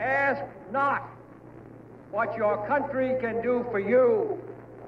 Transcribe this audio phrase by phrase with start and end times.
[0.00, 0.42] Ask
[0.72, 1.10] not
[2.10, 4.38] what your country can do for you.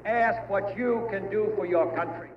[0.07, 2.31] Ask what you can do for your country.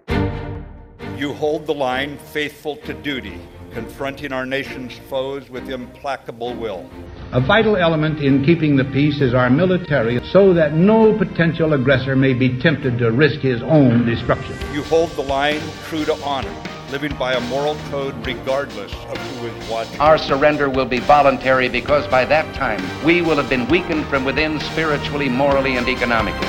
[1.17, 3.39] You hold the line faithful to duty,
[3.71, 6.89] confronting our nation's foes with implacable will.
[7.31, 12.17] A vital element in keeping the peace is our military, so that no potential aggressor
[12.17, 14.57] may be tempted to risk his own destruction.
[14.73, 16.53] You hold the line true to honor,
[16.95, 19.99] living by a moral code regardless of who is watching.
[19.99, 24.23] Our surrender will be voluntary because by that time we will have been weakened from
[24.23, 26.47] within spiritually, morally, and economically.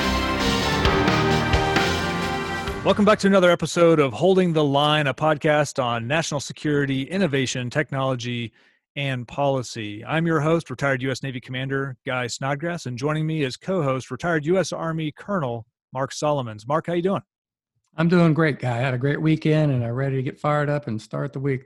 [2.85, 7.69] Welcome back to another episode of Holding the Line, a podcast on national security, innovation,
[7.69, 8.53] technology,
[8.95, 10.05] and policy.
[10.05, 11.23] I'm your host, retired U.S.
[11.23, 14.71] Navy Commander Guy Snodgrass, and joining me is co-host, retired U.S.
[14.71, 16.65] Army Colonel Mark Solomons.
[16.65, 17.23] Mark, how you doing?
[17.97, 18.77] I'm doing great, Guy.
[18.77, 21.39] I had a great weekend, and I'm ready to get fired up and start the
[21.39, 21.63] week.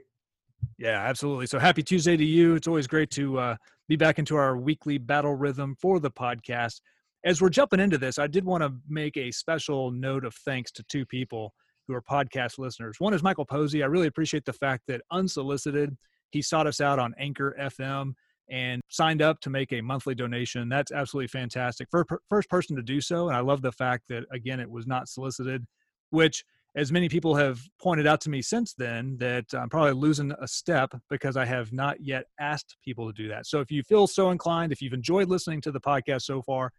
[0.78, 1.46] Yeah, absolutely.
[1.46, 2.54] So happy Tuesday to you.
[2.54, 3.56] It's always great to uh,
[3.88, 6.80] be back into our weekly battle rhythm for the podcast
[7.24, 10.72] as we're jumping into this, I did want to make a special note of thanks
[10.72, 11.54] to two people
[11.86, 12.96] who are podcast listeners.
[12.98, 13.82] One is Michael Posey.
[13.82, 15.96] I really appreciate the fact that unsolicited,
[16.30, 18.14] he sought us out on Anchor FM
[18.50, 20.68] and signed up to make a monthly donation.
[20.68, 21.88] That's absolutely fantastic.
[22.28, 23.28] First person to do so.
[23.28, 25.64] And I love the fact that, again, it was not solicited,
[26.12, 30.32] which, as many people have pointed out to me since then, that I'm probably losing
[30.40, 33.46] a step because I have not yet asked people to do that.
[33.46, 36.72] So if you feel so inclined, if you've enjoyed listening to the podcast so far,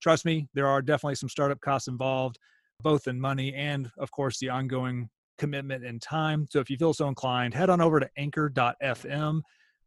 [0.00, 2.38] trust me, there are definitely some startup costs involved,
[2.82, 6.46] both in money and, of course, the ongoing commitment and time.
[6.50, 9.42] So if you feel so inclined, head on over to anchor.fm,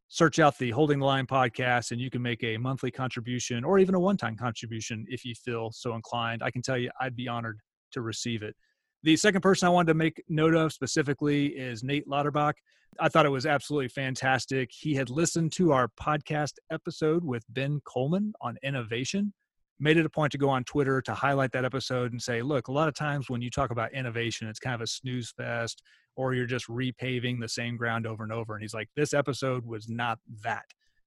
[0.08, 3.80] search out the Holding the Line podcast, and you can make a monthly contribution or
[3.80, 6.44] even a one time contribution if you feel so inclined.
[6.44, 7.60] I can tell you, I'd be honored
[7.92, 8.56] to receive it.
[9.04, 12.54] The second person I wanted to make note of specifically is Nate Lauterbach.
[13.00, 14.72] I thought it was absolutely fantastic.
[14.74, 19.34] He had listened to our podcast episode with Ben Coleman on innovation
[19.80, 22.68] made it a point to go on Twitter to highlight that episode and say, look,
[22.68, 25.82] a lot of times when you talk about innovation, it's kind of a snooze fest
[26.16, 28.54] or you're just repaving the same ground over and over.
[28.54, 30.66] And he's like, this episode was not that.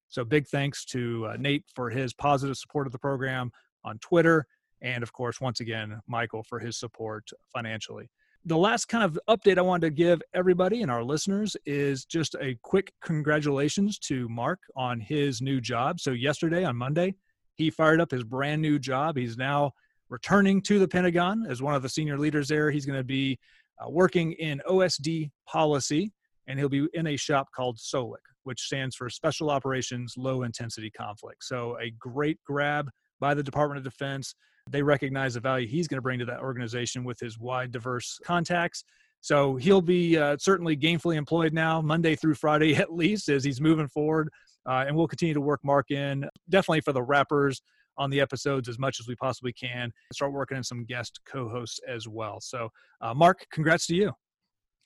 [0.08, 3.50] So big thanks to uh, Nate for his positive support of the program
[3.84, 4.46] on Twitter.
[4.82, 8.10] And of course, once again, Michael for his support financially.
[8.44, 12.34] The last kind of update I wanted to give everybody and our listeners is just
[12.40, 16.00] a quick congratulations to Mark on his new job.
[16.00, 17.14] So, yesterday on Monday,
[17.54, 19.16] he fired up his brand new job.
[19.16, 19.70] He's now
[20.08, 22.72] returning to the Pentagon as one of the senior leaders there.
[22.72, 23.38] He's going to be
[23.80, 26.12] uh, working in OSD policy,
[26.48, 30.90] and he'll be in a shop called SOLIC, which stands for Special Operations Low Intensity
[30.90, 31.44] Conflict.
[31.44, 32.90] So, a great grab
[33.22, 34.34] by the Department of Defense.
[34.70, 38.18] They recognize the value he's going to bring to that organization with his wide, diverse
[38.22, 38.84] contacts.
[39.22, 43.60] So he'll be uh, certainly gainfully employed now, Monday through Friday at least, as he's
[43.60, 44.28] moving forward
[44.66, 47.62] uh, and we'll continue to work Mark in definitely for the wrappers
[47.98, 49.92] on the episodes as much as we possibly can.
[50.12, 52.40] Start working in some guest co-hosts as well.
[52.40, 54.12] So, uh, Mark, congrats to you.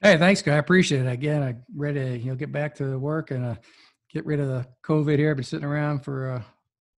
[0.01, 0.55] Hey, thanks, guy.
[0.55, 1.09] I appreciate it.
[1.09, 3.55] Again, I'm ready to you know get back to work and uh,
[4.13, 5.31] get rid of the COVID here.
[5.31, 6.47] I've been sitting around for a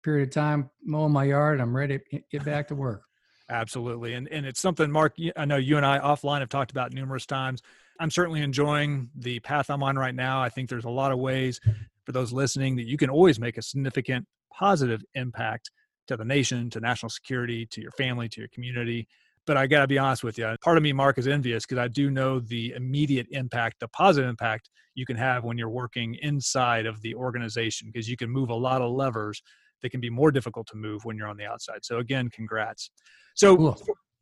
[0.07, 1.61] period of time mowing my yard.
[1.61, 3.03] I'm ready to get back to work.
[3.51, 5.17] Absolutely, and and it's something, Mark.
[5.37, 7.61] I know you and I offline have talked about numerous times.
[7.99, 10.41] I'm certainly enjoying the path I'm on right now.
[10.41, 11.61] I think there's a lot of ways
[12.05, 15.73] for those listening that you can always make a significant positive impact
[16.07, 19.09] to the nation, to national security, to your family, to your community.
[19.45, 20.55] But I got to be honest with you.
[20.63, 24.29] Part of me, Mark, is envious because I do know the immediate impact, the positive
[24.29, 28.51] impact you can have when you're working inside of the organization because you can move
[28.51, 29.43] a lot of levers
[29.83, 31.85] that can be more difficult to move when you're on the outside.
[31.85, 32.91] So, again, congrats.
[33.35, 33.81] So, cool.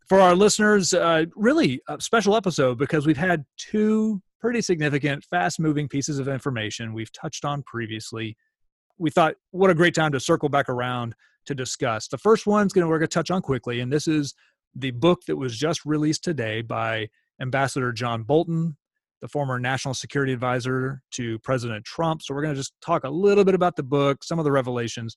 [0.08, 5.58] for our listeners, uh, really a special episode because we've had two pretty significant, fast
[5.58, 8.36] moving pieces of information we've touched on previously.
[8.98, 11.14] We thought, what a great time to circle back around
[11.46, 12.08] to discuss.
[12.08, 14.34] The first one's going to we're going to touch on quickly, and this is
[14.74, 17.08] the book that was just released today by
[17.40, 18.76] Ambassador John Bolton,
[19.20, 22.22] the former national security advisor to President Trump.
[22.22, 24.52] So we're going to just talk a little bit about the book, some of the
[24.52, 25.16] revelations.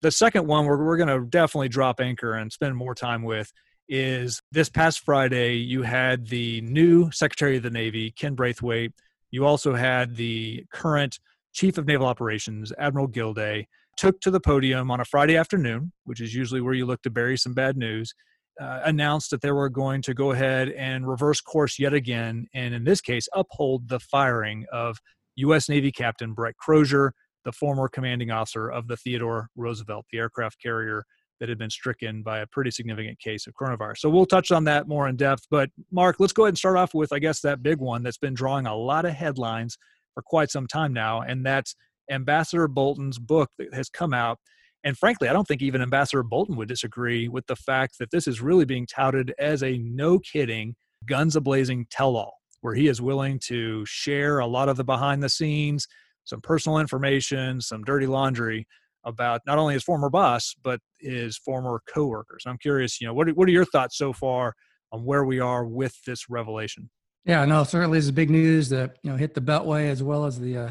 [0.00, 3.52] The second one, we're, we're going to definitely drop anchor and spend more time with
[3.88, 8.92] is this past Friday, you had the new Secretary of the Navy, Ken Braithwaite.
[9.30, 11.18] You also had the current
[11.52, 16.20] Chief of Naval Operations, Admiral Gilday, took to the podium on a Friday afternoon, which
[16.20, 18.14] is usually where you look to bury some bad news,
[18.60, 22.74] uh, announced that they were going to go ahead and reverse course yet again, and
[22.74, 24.98] in this case, uphold the firing of
[25.36, 25.68] U.S.
[25.68, 27.14] Navy Captain Brett Crozier,
[27.44, 31.04] the former commanding officer of the Theodore Roosevelt, the aircraft carrier
[31.40, 33.98] that had been stricken by a pretty significant case of coronavirus.
[33.98, 35.46] So we'll touch on that more in depth.
[35.50, 38.18] But Mark, let's go ahead and start off with, I guess, that big one that's
[38.18, 39.78] been drawing a lot of headlines
[40.14, 41.76] for quite some time now, and that's
[42.10, 44.38] Ambassador Bolton's book that has come out.
[44.82, 48.26] And frankly, I don't think even Ambassador Bolton would disagree with the fact that this
[48.26, 50.74] is really being touted as a no kidding,
[51.06, 54.84] guns a blazing tell all, where he is willing to share a lot of the
[54.84, 55.86] behind the scenes,
[56.28, 58.66] some personal information, some dirty laundry
[59.04, 62.44] about not only his former boss, but his former coworkers.
[62.46, 64.54] I'm curious, you know, what are, what are your thoughts so far
[64.92, 66.90] on where we are with this revelation?
[67.24, 70.38] Yeah, no, certainly is big news that you know hit the Beltway as well as
[70.38, 70.70] the uh,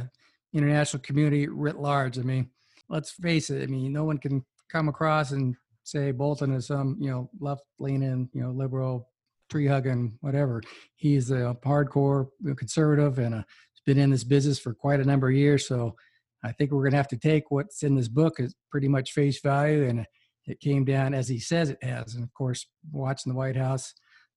[0.53, 2.17] international community writ large.
[2.17, 2.49] I mean,
[2.89, 3.63] let's face it.
[3.63, 7.63] I mean, no one can come across and say Bolton is some you know left
[7.79, 9.09] leaning, you know, liberal,
[9.49, 10.61] tree hugging, whatever.
[10.95, 12.27] He's a hardcore
[12.57, 13.45] conservative and a,
[13.87, 15.65] been in this business for quite a number of years.
[15.65, 15.95] So
[16.43, 19.13] I think we're going to have to take what's in this book as pretty much
[19.13, 20.05] face value, and
[20.45, 22.13] it came down as he says it has.
[22.13, 23.93] And of course, watching the White House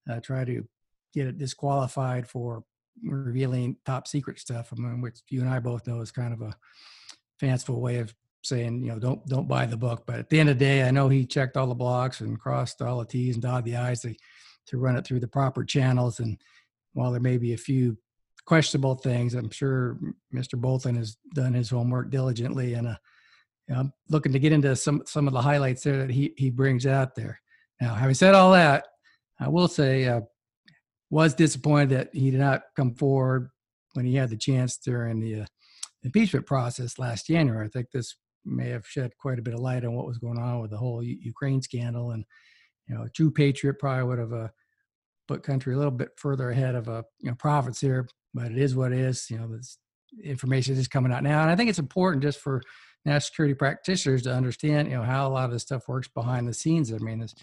[0.08, 0.66] uh, try to
[1.12, 2.62] get it disqualified for
[3.02, 6.40] revealing top secret stuff, I mean, which you and I both know is kind of
[6.42, 6.54] a
[7.38, 10.04] fanciful way of saying, you know, don't don't buy the book.
[10.06, 12.38] But at the end of the day, I know he checked all the blocks and
[12.38, 14.14] crossed all the T's and dotted the I's to,
[14.68, 16.20] to run it through the proper channels.
[16.20, 16.38] And
[16.92, 17.98] while there may be a few
[18.50, 19.96] questionable things, I'm sure
[20.34, 20.60] Mr.
[20.60, 22.96] Bolton has done his homework diligently, and uh,
[23.72, 26.84] I'm looking to get into some some of the highlights there that he he brings
[26.84, 27.40] out there.
[27.80, 28.86] Now, having said all that,
[29.38, 30.22] I will say uh,
[31.10, 33.50] was disappointed that he did not come forward
[33.94, 35.46] when he had the chance during the uh,
[36.02, 37.64] impeachment process last January.
[37.64, 40.40] I think this may have shed quite a bit of light on what was going
[40.40, 42.24] on with the whole U- Ukraine scandal, and
[42.88, 44.48] you know, a true patriot probably would have uh,
[45.30, 48.08] put country a little bit further ahead of a you know profits here.
[48.34, 49.30] But it is what it is.
[49.30, 49.78] You know, this
[50.22, 52.60] information is coming out now, and I think it's important just for
[53.04, 56.46] national security practitioners to understand, you know, how a lot of this stuff works behind
[56.46, 56.92] the scenes.
[56.92, 57.34] I mean, it's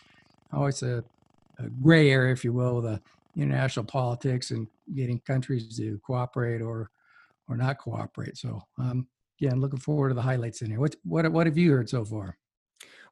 [0.54, 1.04] always a,
[1.58, 3.02] a gray area, if you will, with the
[3.42, 6.90] international politics and getting countries to cooperate or
[7.50, 8.38] or not cooperate.
[8.38, 9.08] So um,
[9.50, 10.80] I'm looking forward to the highlights in here.
[10.80, 12.38] What what what have you heard so far?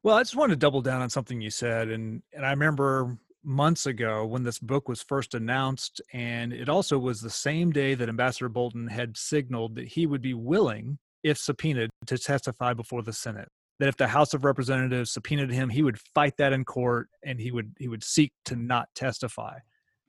[0.02, 3.16] Well, I just wanted to double down on something you said, and and I remember
[3.46, 7.94] months ago when this book was first announced, and it also was the same day
[7.94, 13.02] that Ambassador Bolton had signaled that he would be willing, if subpoenaed, to testify before
[13.02, 13.48] the Senate.
[13.78, 17.40] That if the House of Representatives subpoenaed him, he would fight that in court, and
[17.40, 19.58] he would he would seek to not testify.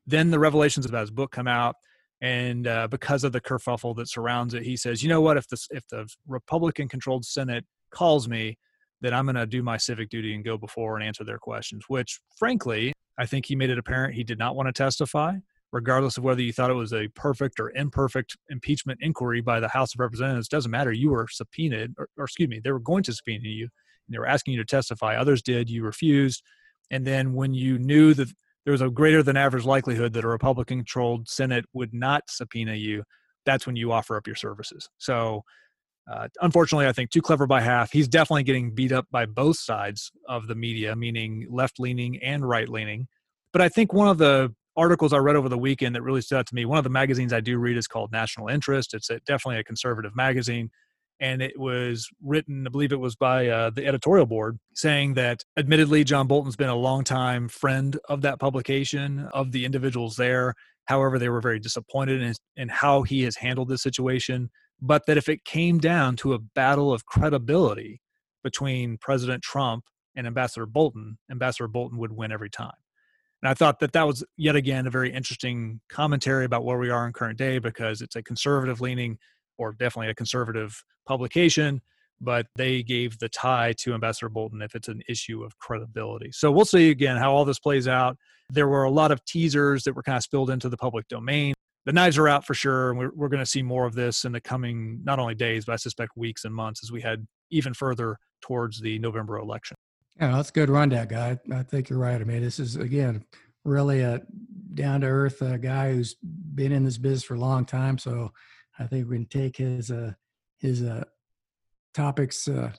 [0.06, 1.76] Then the revelations about his book come out,
[2.22, 5.38] and uh, because of the kerfuffle that surrounds it, he says, "You know what?
[5.38, 8.58] If the if the Republican-controlled Senate calls me,
[9.02, 11.86] then I'm going to do my civic duty and go before and answer their questions."
[11.88, 15.36] Which, frankly, I think he made it apparent he did not want to testify,
[15.72, 19.68] regardless of whether you thought it was a perfect or imperfect impeachment inquiry by the
[19.68, 20.48] House of Representatives.
[20.48, 20.92] Doesn't matter.
[20.92, 23.64] You were subpoenaed, or, or excuse me, they were going to subpoena you.
[23.64, 25.16] And they were asking you to testify.
[25.16, 25.70] Others did.
[25.70, 26.42] You refused.
[26.92, 28.30] And then when you knew that
[28.66, 32.74] there was a greater than average likelihood that a Republican controlled Senate would not subpoena
[32.74, 33.04] you,
[33.46, 34.90] that's when you offer up your services.
[34.98, 35.44] So,
[36.12, 37.92] uh, unfortunately, I think too clever by half.
[37.92, 42.48] He's definitely getting beat up by both sides of the media, meaning left leaning and
[42.48, 43.08] right leaning.
[43.52, 46.38] But I think one of the articles I read over the weekend that really stood
[46.38, 48.94] out to me, one of the magazines I do read is called National Interest.
[48.94, 50.70] It's a, definitely a conservative magazine
[51.20, 55.44] and it was written, I believe it was by uh, the editorial board, saying that
[55.58, 60.54] admittedly, John Bolton's been a longtime friend of that publication, of the individuals there.
[60.86, 64.50] However, they were very disappointed in, in how he has handled this situation,
[64.82, 68.02] but that if it came down to a battle of credibility
[68.44, 69.86] between President Trump
[70.16, 72.76] and Ambassador Bolton, Ambassador Bolton would win every time.
[73.42, 76.90] And I thought that that was yet again a very interesting commentary about where we
[76.90, 79.18] are in current day because it's a conservative leaning
[79.58, 81.82] or definitely a conservative publication,
[82.20, 86.32] but they gave the tie to Ambassador Bolton if it's an issue of credibility.
[86.32, 88.18] So we'll see again how all this plays out.
[88.50, 91.54] There were a lot of teasers that were kind of spilled into the public domain.
[91.88, 92.90] The knives are out for sure.
[92.90, 95.64] And we're, we're going to see more of this in the coming, not only days,
[95.64, 99.78] but I suspect weeks and months as we head even further towards the November election.
[100.20, 101.40] Yeah, that's a good rundown, guy.
[101.50, 102.20] I think you're right.
[102.20, 103.24] I mean, this is, again,
[103.64, 104.22] really a
[104.74, 106.16] down to earth uh, guy who's
[106.56, 107.98] been in this business for a long time.
[107.98, 108.34] So
[108.78, 110.12] I think we can take his uh,
[110.58, 111.06] his uh,
[111.94, 112.74] topics uh,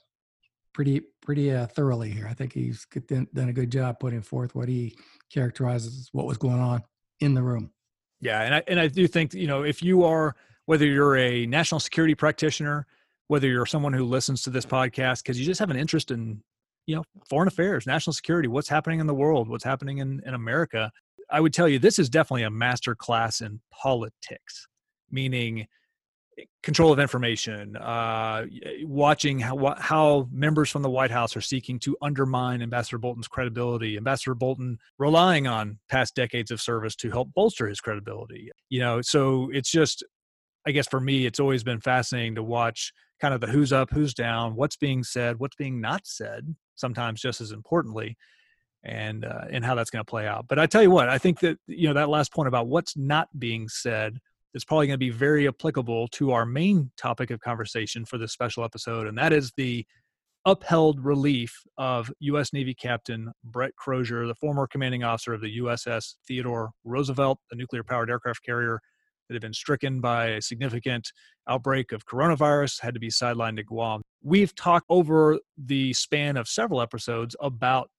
[0.74, 2.28] pretty pretty uh, thoroughly here.
[2.28, 4.96] I think he's done a good job putting forth what he
[5.32, 6.82] characterizes what was going on
[7.20, 7.70] in the room.
[8.20, 10.34] Yeah, and I and I do think you know if you are
[10.66, 12.86] whether you're a national security practitioner,
[13.28, 16.42] whether you're someone who listens to this podcast because you just have an interest in
[16.86, 20.34] you know foreign affairs, national security, what's happening in the world, what's happening in in
[20.34, 20.90] America.
[21.30, 24.66] I would tell you this is definitely a master class in politics,
[25.10, 25.66] meaning
[26.62, 28.44] control of information, uh,
[28.82, 33.96] watching how, how members from the White House are seeking to undermine Ambassador Bolton's credibility,
[33.96, 38.50] Ambassador Bolton relying on past decades of service to help bolster his credibility.
[38.68, 40.04] You know, so it's just,
[40.66, 43.90] I guess for me, it's always been fascinating to watch kind of the who's up,
[43.90, 48.16] who's down, what's being said, what's being not said, sometimes just as importantly,
[48.84, 50.46] and uh, and how that's going to play out.
[50.48, 52.96] But I tell you what, I think that you know that last point about what's
[52.96, 54.18] not being said
[54.54, 58.32] is probably going to be very applicable to our main topic of conversation for this
[58.32, 59.84] special episode, and that is the
[60.44, 62.52] upheld relief of U.S.
[62.52, 67.84] Navy Captain Brett Crozier, the former commanding officer of the USS Theodore Roosevelt, a nuclear
[67.84, 68.80] powered aircraft carrier
[69.28, 71.12] that had been stricken by a significant
[71.48, 74.02] outbreak of coronavirus, had to be sidelined to Guam.
[74.22, 77.90] We've talked over the span of several episodes about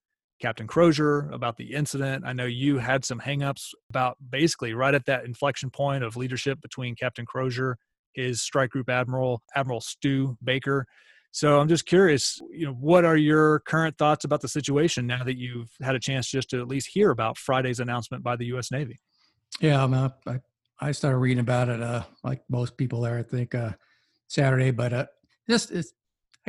[0.42, 2.24] Captain Crozier, about the incident.
[2.26, 6.62] I know you had some hangups about basically right at that inflection point of leadership
[6.62, 7.78] between Captain Crozier,
[8.14, 10.86] his strike group admiral, Admiral Stu Baker.
[11.32, 15.24] So I'm just curious, you know, what are your current thoughts about the situation now
[15.24, 18.46] that you've had a chance just to at least hear about Friday's announcement by the
[18.48, 18.72] U.S.
[18.72, 19.00] Navy?
[19.60, 20.40] Yeah, I'm, uh, I
[20.82, 23.72] I started reading about it, uh, like most people there, I think, uh,
[24.28, 24.72] Saturday.
[24.72, 25.06] But uh,
[25.50, 25.92] just, it's,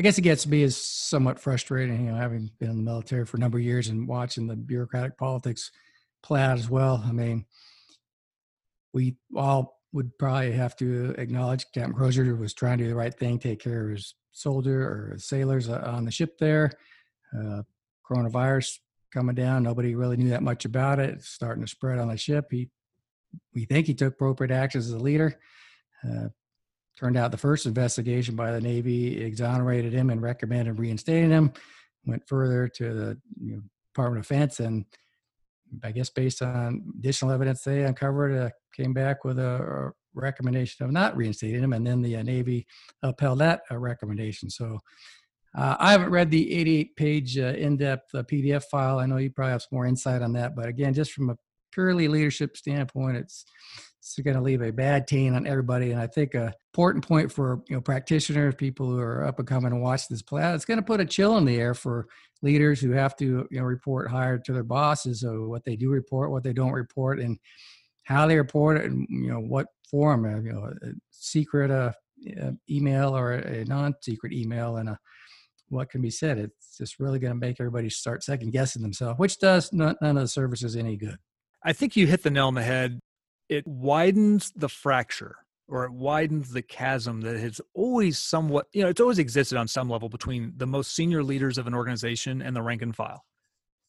[0.00, 3.26] I guess it gets me is somewhat frustrating, you know, having been in the military
[3.26, 5.71] for a number of years and watching the bureaucratic politics
[6.23, 7.04] play out as well.
[7.07, 7.45] I mean,
[8.95, 13.12] we all would probably have to acknowledge Captain Crozier was trying to do the right
[13.12, 16.73] thing, take care of his soldier or sailors uh, on the ship there.
[17.38, 17.61] Uh,
[18.11, 18.78] coronavirus
[19.12, 21.11] coming down, nobody really knew that much about it.
[21.11, 22.47] It's starting to spread on the ship.
[22.50, 22.71] He,
[23.54, 25.38] we think he took appropriate actions as a leader.
[26.02, 26.28] Uh,
[27.00, 31.52] turned out the first investigation by the Navy exonerated him and recommended reinstating him.
[32.04, 33.62] Went further to the you know,
[33.95, 34.85] Department of Defense, and
[35.83, 40.90] I guess based on additional evidence they uncovered, uh, came back with a, recommendation of
[40.90, 42.66] not reinstating him, and then the uh, Navy
[43.04, 44.50] upheld that uh, recommendation.
[44.50, 44.80] So
[45.57, 48.99] uh, I haven't read the 88 page uh, in depth uh, PDF file.
[48.99, 51.37] I know you probably have some more insight on that, but again, just from a
[51.73, 53.45] purely leadership standpoint, it's
[54.00, 55.90] it's going to leave a bad taint on everybody.
[55.90, 59.47] And I think a important point for you know practitioners, people who are up and
[59.47, 61.75] coming and watch this play out, it's going to put a chill in the air
[61.75, 62.07] for
[62.42, 65.90] leaders who have to you know report higher to their bosses of what they do
[65.90, 67.38] report, what they don't report, and
[68.04, 71.92] how they report it, and you know what form, uh, you know, a secret uh,
[72.71, 74.99] email or a non-secret email, and a,
[75.69, 76.38] what can be said.
[76.38, 80.14] It's just really going to make everybody start second guessing themselves, which does none of
[80.14, 81.19] the services any good.
[81.62, 83.00] I think you hit the nail on the head.
[83.50, 85.37] It widens the fracture
[85.69, 89.69] or it widens the chasm that has always somewhat, you know, it's always existed on
[89.69, 93.25] some level between the most senior leaders of an organization and the rank and file.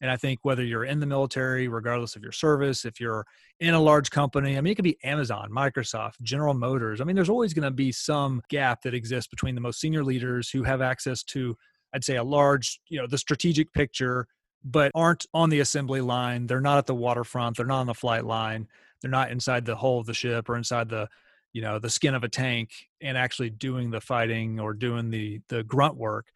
[0.00, 3.24] And I think whether you're in the military, regardless of your service, if you're
[3.60, 7.00] in a large company, I mean, it could be Amazon, Microsoft, General Motors.
[7.00, 10.02] I mean, there's always going to be some gap that exists between the most senior
[10.02, 11.56] leaders who have access to,
[11.94, 14.26] I'd say, a large, you know, the strategic picture,
[14.64, 16.48] but aren't on the assembly line.
[16.48, 17.56] They're not at the waterfront.
[17.56, 18.66] They're not on the flight line.
[19.02, 21.08] They're not inside the hull of the ship or inside the,
[21.52, 25.40] you know, the skin of a tank and actually doing the fighting or doing the
[25.48, 26.26] the grunt work.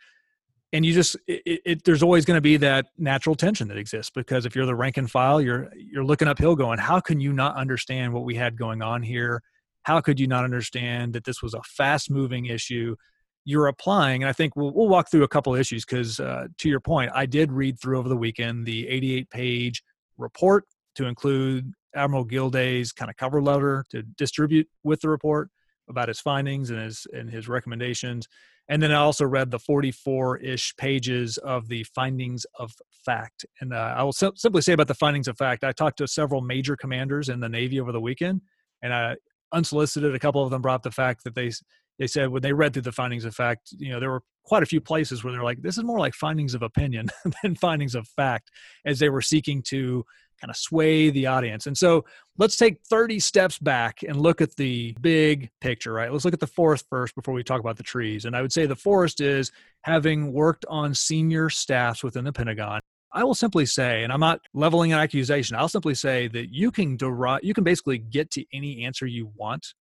[0.73, 4.11] And you just it, it, there's always going to be that natural tension that exists
[4.15, 7.33] because if you're the rank and file you're you're looking uphill going how can you
[7.33, 9.43] not understand what we had going on here?
[9.85, 12.97] How could you not understand that this was a fast moving issue?
[13.45, 16.69] You're applying and i think we'll, we'll walk through a couple issues because uh, to
[16.69, 19.85] your point i did read through over the weekend the 88 page
[20.19, 20.65] report
[20.97, 25.51] to include admiral gilday's kind of cover letter to distribute with the report
[25.89, 28.29] about his findings and his and his recommendations
[28.69, 32.73] and then I also read the 44 ish pages of the findings of
[33.05, 33.47] fact.
[33.61, 36.09] And uh, I will sim- simply say about the findings of fact, I talked to
[36.09, 38.41] several major commanders in the Navy over the weekend,
[38.83, 39.17] and I
[39.53, 41.53] unsolicited, a couple of them brought up the fact that they
[41.99, 44.63] they said when they read through the findings of fact, you know, there were quite
[44.63, 47.09] a few places where they're like, this is more like findings of opinion
[47.43, 48.51] than findings of fact,
[48.85, 50.05] as they were seeking to
[50.41, 51.67] kind of sway the audience.
[51.67, 52.05] And so
[52.39, 56.13] let's take 30 steps back and look at the big picture, right?
[56.13, 58.25] Let's look at the forest first before we talk about the trees.
[58.25, 59.51] And I would say the forest is
[59.83, 62.81] having worked on senior staffs within the Pentagon.
[63.13, 66.71] I will simply say, and I'm not leveling an accusation, I'll simply say that you
[66.71, 69.75] can derive, you can basically get to any answer you want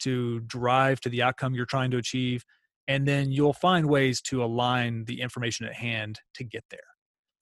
[0.00, 2.44] to drive to the outcome you're trying to achieve.
[2.86, 6.93] And then you'll find ways to align the information at hand to get there.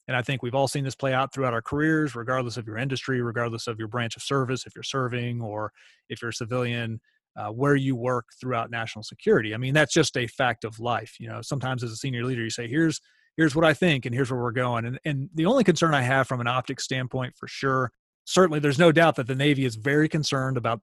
[0.07, 2.77] And I think we've all seen this play out throughout our careers, regardless of your
[2.77, 5.71] industry, regardless of your branch of service, if you're serving or
[6.09, 6.99] if you're a civilian,
[7.35, 9.53] uh, where you work throughout national security.
[9.53, 11.15] I mean, that's just a fact of life.
[11.19, 12.99] You know, sometimes as a senior leader, you say, "Here's
[13.37, 16.01] here's what I think, and here's where we're going." And and the only concern I
[16.01, 17.91] have from an optics standpoint, for sure,
[18.25, 20.81] certainly, there's no doubt that the Navy is very concerned about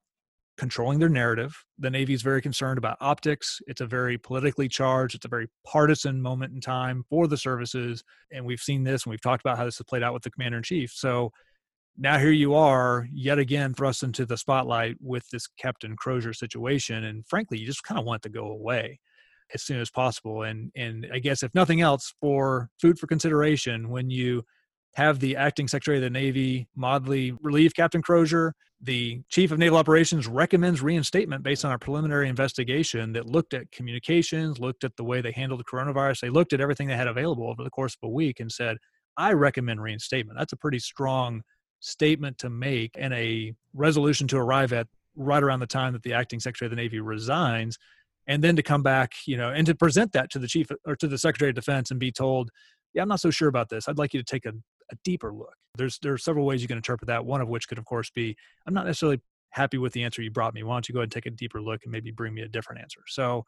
[0.61, 1.51] controlling their narrative.
[1.79, 3.59] The Navy is very concerned about optics.
[3.65, 8.03] It's a very politically charged, it's a very partisan moment in time for the services.
[8.31, 10.29] And we've seen this and we've talked about how this has played out with the
[10.29, 10.91] commander in chief.
[10.93, 11.31] So
[11.97, 17.05] now here you are, yet again thrust into the spotlight with this Captain Crozier situation.
[17.05, 18.99] And frankly, you just kind of want it to go away.
[19.53, 20.43] as soon as possible.
[20.43, 24.43] And and I guess if nothing else, for food for consideration, when you
[24.95, 28.53] have the acting secretary of the Navy, Modly, relieve Captain Crozier.
[28.81, 33.71] The chief of naval operations recommends reinstatement based on a preliminary investigation that looked at
[33.71, 36.19] communications, looked at the way they handled the coronavirus.
[36.19, 38.77] They looked at everything they had available over the course of a week and said,
[39.17, 40.37] I recommend reinstatement.
[40.37, 41.43] That's a pretty strong
[41.79, 46.13] statement to make and a resolution to arrive at right around the time that the
[46.13, 47.77] acting secretary of the Navy resigns.
[48.27, 50.95] And then to come back, you know, and to present that to the chief or
[50.95, 52.49] to the secretary of defense and be told,
[52.93, 53.87] yeah, I'm not so sure about this.
[53.87, 54.53] I'd like you to take a,
[54.91, 55.55] a deeper look.
[55.77, 57.25] There's there are several ways you can interpret that.
[57.25, 58.35] One of which could, of course, be
[58.67, 59.21] I'm not necessarily
[59.51, 60.63] happy with the answer you brought me.
[60.63, 62.47] Why don't you go ahead and take a deeper look and maybe bring me a
[62.47, 63.01] different answer?
[63.07, 63.45] So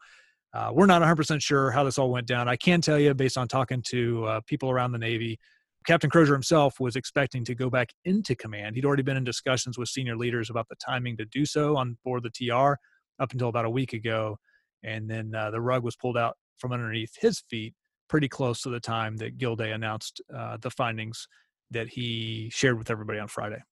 [0.52, 2.48] uh, we're not 100% sure how this all went down.
[2.48, 5.38] I can tell you, based on talking to uh, people around the Navy,
[5.84, 8.76] Captain Crozier himself was expecting to go back into command.
[8.76, 11.98] He'd already been in discussions with senior leaders about the timing to do so on
[12.04, 12.74] board the TR
[13.20, 14.38] up until about a week ago.
[14.82, 17.74] And then uh, the rug was pulled out from underneath his feet
[18.08, 21.26] pretty close to the time that Gilday announced uh, the findings
[21.70, 23.62] that he shared with everybody on Friday.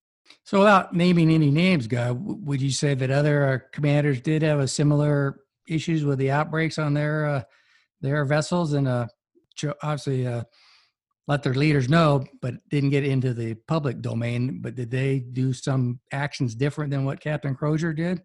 [0.43, 4.59] So, without naming any names, Guy, would you say that other uh, commanders did have
[4.59, 7.43] a similar issues with the outbreaks on their uh,
[8.01, 9.07] their vessels, and uh,
[9.81, 10.43] obviously uh,
[11.27, 14.59] let their leaders know, but didn't get into the public domain?
[14.61, 18.21] But did they do some actions different than what Captain Crozier did?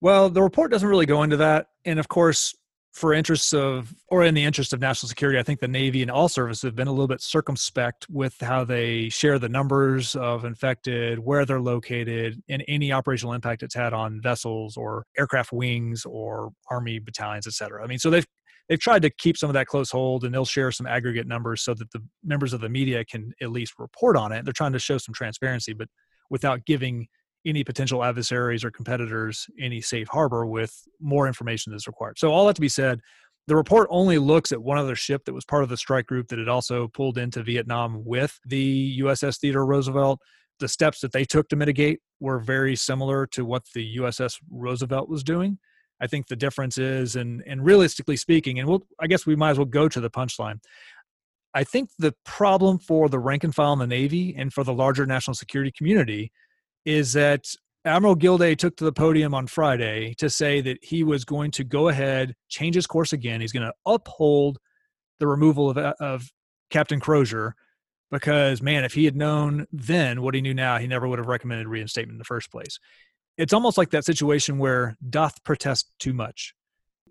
[0.00, 2.54] Well, the report doesn't really go into that, and of course,
[2.92, 6.10] for interests of or in the interest of national security, I think the Navy and
[6.10, 10.44] all services have been a little bit circumspect with how they share the numbers of
[10.44, 16.04] infected, where they're located, and any operational impact it's had on vessels or aircraft wings
[16.04, 17.84] or army battalions, et cetera.
[17.84, 18.26] I mean, so they've
[18.68, 21.62] they've tried to keep some of that close hold and they'll share some aggregate numbers
[21.62, 24.44] so that the members of the media can at least report on it.
[24.44, 25.88] They're trying to show some transparency, but
[26.30, 27.08] without giving
[27.48, 32.18] any potential adversaries or competitors any safe harbor with more information that's required.
[32.18, 33.00] So all that to be said,
[33.46, 36.28] the report only looks at one other ship that was part of the strike group
[36.28, 40.20] that had also pulled into Vietnam with the USS Theodore Roosevelt.
[40.60, 45.08] The steps that they took to mitigate were very similar to what the USS Roosevelt
[45.08, 45.58] was doing.
[46.00, 49.52] I think the difference is, and and realistically speaking, and we'll I guess we might
[49.52, 50.60] as well go to the punchline.
[51.54, 54.74] I think the problem for the rank and file in the Navy and for the
[54.74, 56.30] larger national security community
[56.88, 57.44] is that
[57.84, 61.62] Admiral Gilday took to the podium on Friday to say that he was going to
[61.62, 63.42] go ahead, change his course again.
[63.42, 64.56] He's going to uphold
[65.18, 66.30] the removal of, of
[66.70, 67.54] Captain Crozier
[68.10, 71.28] because, man, if he had known then what he knew now, he never would have
[71.28, 72.78] recommended reinstatement in the first place.
[73.36, 76.54] It's almost like that situation where doth protest too much.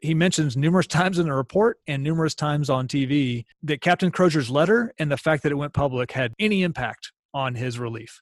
[0.01, 4.49] He mentions numerous times in the report and numerous times on TV that Captain Crozier's
[4.49, 8.21] letter and the fact that it went public had any impact on his relief.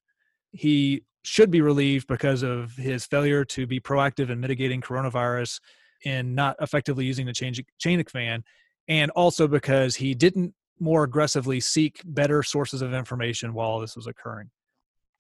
[0.52, 5.60] He should be relieved because of his failure to be proactive in mitigating coronavirus
[6.06, 8.44] and not effectively using the chain, chain of command,
[8.88, 14.08] and also because he didn't more aggressively seek better sources of information while this was
[14.08, 14.50] occurring.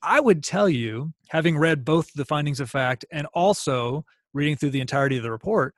[0.01, 4.71] I would tell you, having read both the findings of fact and also reading through
[4.71, 5.73] the entirety of the report,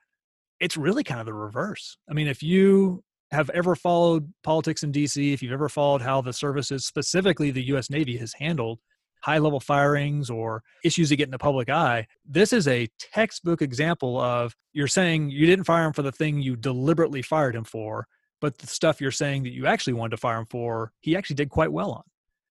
[0.60, 1.96] it's really kind of the reverse.
[2.10, 6.20] I mean, if you have ever followed politics in DC, if you've ever followed how
[6.20, 8.80] the services, specifically the US Navy, has handled
[9.20, 12.06] high level firings or issues that get in the public eye.
[12.24, 16.40] This is a textbook example of you're saying you didn't fire him for the thing
[16.40, 18.06] you deliberately fired him for,
[18.40, 21.36] but the stuff you're saying that you actually wanted to fire him for, he actually
[21.36, 22.02] did quite well on.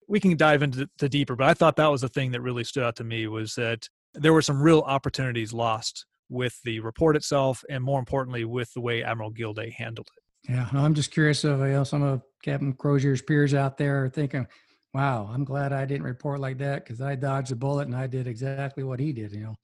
[0.06, 2.64] We can dive into the deeper, but I thought that was the thing that really
[2.64, 7.16] stood out to me was that there were some real opportunities lost with the report
[7.16, 10.50] itself, and more importantly, with the way Admiral Gilday handled it.
[10.50, 14.08] Yeah, I'm just curious if you know, some of Captain Crozier's peers out there are
[14.08, 14.46] thinking,
[14.94, 18.06] wow, I'm glad I didn't report like that because I dodged a bullet and I
[18.06, 19.32] did exactly what he did.
[19.32, 19.54] You know,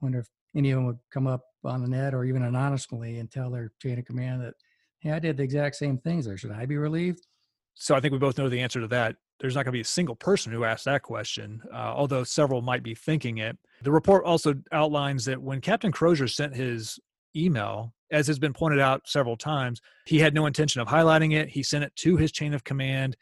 [0.00, 3.30] wonder if any of them would come up on the net or even anonymously and
[3.30, 4.54] tell their chain of command that,
[5.00, 6.26] hey, I did the exact same things.
[6.26, 7.26] Or should I be relieved?
[7.74, 9.16] So I think we both know the answer to that.
[9.38, 12.60] There's not going to be a single person who asked that question, uh, although several
[12.60, 13.56] might be thinking it.
[13.82, 16.98] The report also outlines that when Captain Crozier sent his
[17.34, 21.48] email, as has been pointed out several times, he had no intention of highlighting it.
[21.48, 23.16] He sent it to his chain of command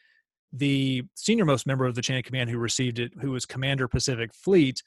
[0.53, 3.89] the senior most member of the chain of command who received it, who was Commander
[3.89, 4.83] Pacific Fleet,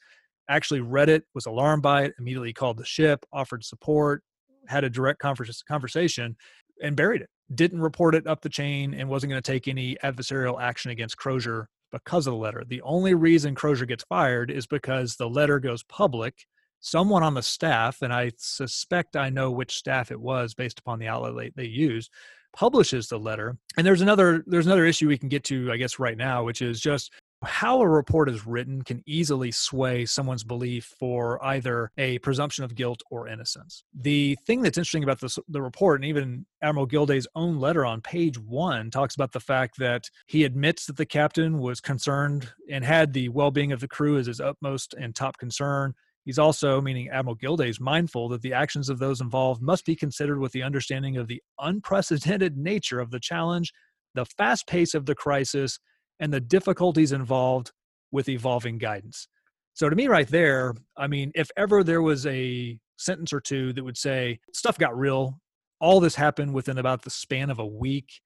[0.48, 4.22] actually read it, was alarmed by it, immediately called the ship, offered support,
[4.66, 6.36] had a direct conversation,
[6.82, 7.30] and buried it.
[7.54, 11.16] Didn't report it up the chain and wasn't going to take any adversarial action against
[11.16, 12.64] Crozier because of the letter.
[12.66, 16.46] The only reason Crozier gets fired is because the letter goes public.
[16.80, 20.98] Someone on the staff, and I suspect I know which staff it was based upon
[20.98, 22.10] the outlet they used,
[22.52, 25.98] publishes the letter and there's another there's another issue we can get to i guess
[25.98, 27.12] right now which is just
[27.44, 32.74] how a report is written can easily sway someone's belief for either a presumption of
[32.74, 33.84] guilt or innocence.
[33.94, 38.00] The thing that's interesting about this, the report, and even Admiral Gilday's own letter on
[38.00, 42.84] page one, talks about the fact that he admits that the captain was concerned and
[42.84, 45.94] had the well being of the crew as his utmost and top concern.
[46.24, 49.96] He's also, meaning Admiral Gilday, is mindful that the actions of those involved must be
[49.96, 53.72] considered with the understanding of the unprecedented nature of the challenge,
[54.14, 55.78] the fast pace of the crisis,
[56.20, 57.72] and the difficulties involved
[58.12, 59.26] with evolving guidance.
[59.74, 63.72] So, to me, right there, I mean, if ever there was a sentence or two
[63.72, 65.40] that would say stuff got real,
[65.80, 68.20] all this happened within about the span of a week,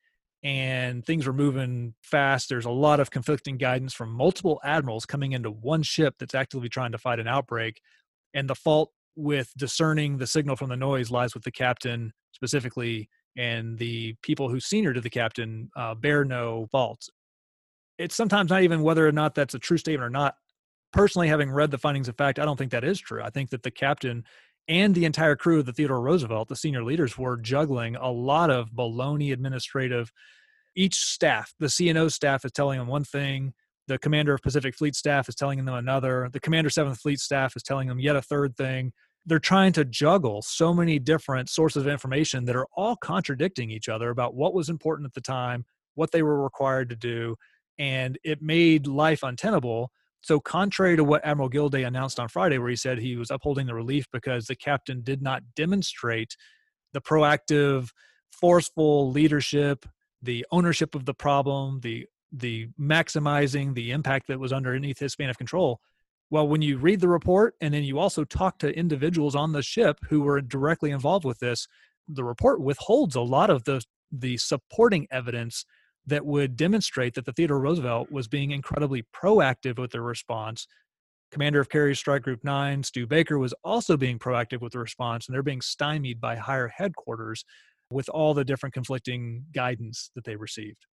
[0.46, 2.48] and things were moving fast.
[2.48, 6.68] There's a lot of conflicting guidance from multiple admirals coming into one ship that's actively
[6.68, 7.80] trying to fight an outbreak.
[8.32, 13.08] And the fault with discerning the signal from the noise lies with the captain specifically,
[13.36, 17.10] and the people who senior to the captain uh, bear no faults.
[17.98, 20.36] It's sometimes not even whether or not that's a true statement or not.
[20.92, 23.20] Personally, having read the findings of fact, I don't think that is true.
[23.20, 24.22] I think that the captain
[24.68, 28.50] and the entire crew of the Theodore Roosevelt, the senior leaders, were juggling a lot
[28.50, 30.12] of baloney administrative.
[30.76, 33.54] Each staff, the CNO staff is telling them one thing,
[33.88, 37.56] the commander of Pacific Fleet staff is telling them another, the commander 7th Fleet staff
[37.56, 38.92] is telling them yet a third thing.
[39.24, 43.88] They're trying to juggle so many different sources of information that are all contradicting each
[43.88, 47.36] other about what was important at the time, what they were required to do,
[47.78, 49.90] and it made life untenable
[50.26, 53.66] so, contrary to what Admiral Gilday announced on Friday, where he said he was upholding
[53.66, 56.36] the relief because the captain did not demonstrate
[56.92, 57.90] the proactive,
[58.32, 59.86] forceful leadership,
[60.22, 65.30] the ownership of the problem, the the maximizing the impact that was underneath his span
[65.30, 65.80] of control.
[66.28, 69.62] Well, when you read the report and then you also talk to individuals on the
[69.62, 71.68] ship who were directly involved with this,
[72.08, 75.64] the report withholds a lot of the the supporting evidence
[76.06, 80.66] that would demonstrate that the Theodore Roosevelt was being incredibly proactive with their response.
[81.32, 85.26] Commander of Carrier Strike Group 9, Stu Baker, was also being proactive with the response,
[85.26, 87.44] and they're being stymied by higher headquarters
[87.90, 90.86] with all the different conflicting guidance that they received.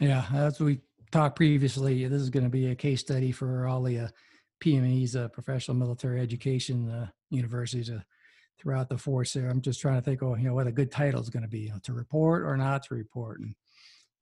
[0.00, 3.82] Yeah, as we talked previously, this is going to be a case study for all
[3.82, 4.08] the uh,
[4.62, 8.00] PMEs, uh, professional military education uh, universities uh,
[8.60, 9.32] throughout the force.
[9.32, 11.42] There, I'm just trying to think, oh, you know, what a good title is going
[11.42, 13.40] to be, you know, to report or not to report.
[13.40, 13.54] And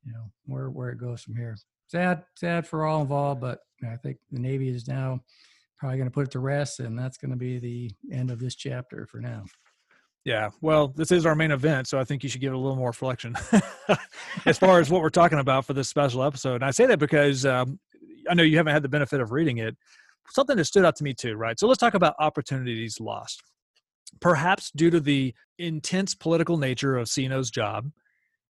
[0.04, 1.56] you know where where it goes from here.
[1.88, 5.20] Sad, sad for all involved, but I think the Navy is now
[5.78, 8.38] probably going to put it to rest, and that's going to be the end of
[8.38, 9.44] this chapter for now.
[10.28, 12.58] Yeah, well, this is our main event, so I think you should give it a
[12.58, 13.34] little more reflection
[14.44, 16.56] as far as what we're talking about for this special episode.
[16.56, 17.80] And I say that because um,
[18.28, 19.74] I know you haven't had the benefit of reading it.
[20.28, 21.58] Something that stood out to me too, right?
[21.58, 23.42] So let's talk about opportunities lost.
[24.20, 27.90] Perhaps due to the intense political nature of CNO's job,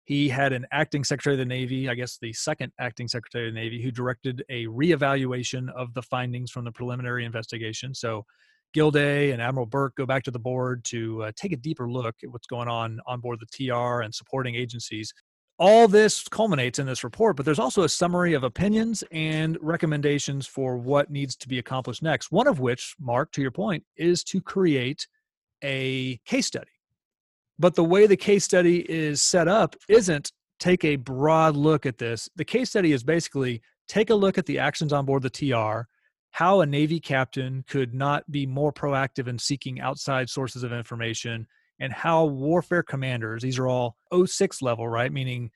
[0.02, 3.54] he had an acting secretary of the Navy, I guess the second acting secretary of
[3.54, 7.94] the Navy, who directed a reevaluation of the findings from the preliminary investigation.
[7.94, 8.26] So
[8.74, 12.16] Gilday and Admiral Burke go back to the board to uh, take a deeper look
[12.22, 15.12] at what's going on on board the TR and supporting agencies.
[15.58, 20.46] All this culminates in this report, but there's also a summary of opinions and recommendations
[20.46, 22.30] for what needs to be accomplished next.
[22.30, 25.08] One of which, Mark, to your point, is to create
[25.64, 26.70] a case study
[27.58, 31.98] but the way the case study is set up isn't take a broad look at
[31.98, 32.28] this.
[32.36, 35.88] The case study is basically take a look at the actions on board the TR,
[36.38, 41.44] how a Navy captain could not be more proactive in seeking outside sources of information,
[41.80, 45.12] and how warfare commanders, these are all 06 level, right?
[45.12, 45.50] Meaning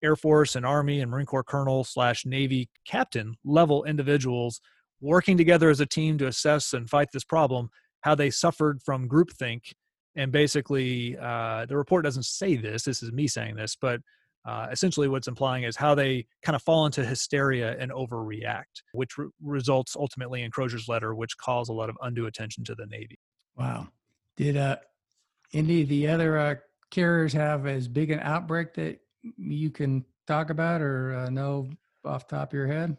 [0.00, 4.60] Air Force and Army and Marine Corps colonel slash Navy captain level individuals
[5.00, 7.68] working together as a team to assess and fight this problem,
[8.02, 9.72] how they suffered from groupthink
[10.14, 14.00] and basically uh, the report doesn't say this this is me saying this but
[14.44, 19.18] uh, essentially what's implying is how they kind of fall into hysteria and overreact which
[19.18, 22.86] re- results ultimately in crozier's letter which calls a lot of undue attention to the
[22.86, 23.18] navy.
[23.56, 23.88] Wow.
[24.36, 24.76] Did uh,
[25.52, 26.54] any of the other uh,
[26.90, 29.00] carriers have as big an outbreak that
[29.36, 31.68] you can talk about or uh, know
[32.04, 32.96] off top of your head?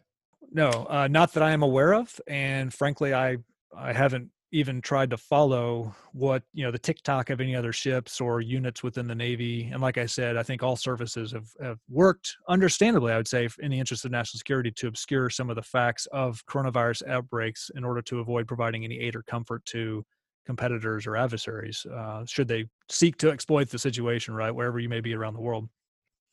[0.51, 3.37] No uh, not that i am aware of and frankly i
[3.75, 8.19] i haven't even tried to follow what you know the tick-tock of any other ships
[8.19, 9.69] or units within the Navy.
[9.71, 13.47] And like I said, I think all services have, have worked, understandably, I would say,
[13.59, 17.69] in the interest of national security, to obscure some of the facts of coronavirus outbreaks
[17.75, 20.03] in order to avoid providing any aid or comfort to
[20.45, 24.99] competitors or adversaries, uh, should they seek to exploit the situation, right, wherever you may
[24.99, 25.69] be around the world.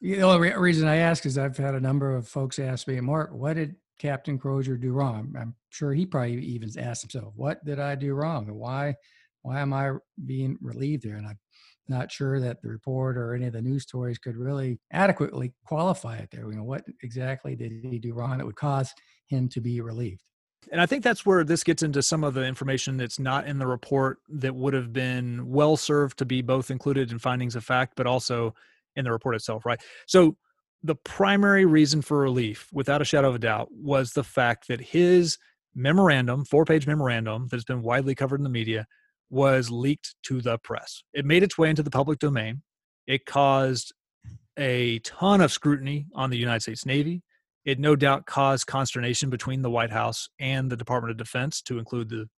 [0.01, 3.31] The only reason I ask is I've had a number of folks ask me, Mark,
[3.33, 5.35] what did Captain Crozier do wrong?
[5.39, 8.47] I'm, sure he probably even asked himself, "What did I do wrong?
[8.47, 8.95] Why,
[9.43, 9.93] why am I
[10.25, 11.39] being relieved there?" And I'm
[11.89, 16.17] not sure that the report or any of the news stories could really adequately qualify
[16.17, 16.49] it there.
[16.51, 18.93] You know, what exactly did he do wrong that would cause
[19.27, 20.23] him to be relieved?
[20.73, 23.59] And I think that's where this gets into some of the information that's not in
[23.59, 27.65] the report that would have been well served to be both included in findings of
[27.65, 28.53] fact, but also
[28.97, 29.81] in the report itself, right?
[30.07, 30.37] So
[30.87, 34.81] the primary reason for relief, without a shadow of a doubt, was the fact that
[34.81, 35.39] his
[35.75, 38.87] memorandum, four page memorandum that's been widely covered in the media,
[39.29, 41.03] was leaked to the press.
[41.13, 42.63] It made its way into the public domain.
[43.07, 43.93] It caused
[44.57, 47.23] a ton of scrutiny on the United States Navy.
[47.65, 51.79] It no doubt caused consternation between the White House and the Department of Defense, to
[51.79, 52.29] include the,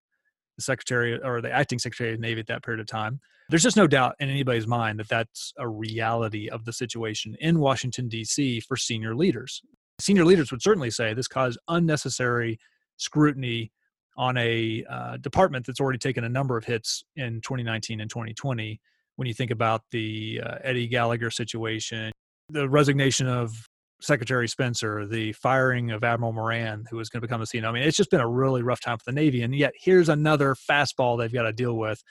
[0.58, 3.20] the Secretary or the acting Secretary of the Navy at that period of time.
[3.48, 7.60] There's just no doubt in anybody's mind that that's a reality of the situation in
[7.60, 8.60] Washington, D.C.
[8.60, 9.62] for senior leaders.
[10.00, 12.58] Senior leaders would certainly say this caused unnecessary
[12.98, 13.72] scrutiny
[14.16, 18.80] on a uh, department that's already taken a number of hits in 2019 and 2020.
[19.16, 22.12] When you think about the uh, Eddie Gallagher situation,
[22.50, 23.68] the resignation of
[24.00, 27.68] Secretary Spencer, the firing of Admiral Moran, who was going to become the CNO.
[27.68, 29.42] I mean, it's just been a really rough time for the Navy.
[29.42, 32.02] And yet, here's another fastball they've got to deal with.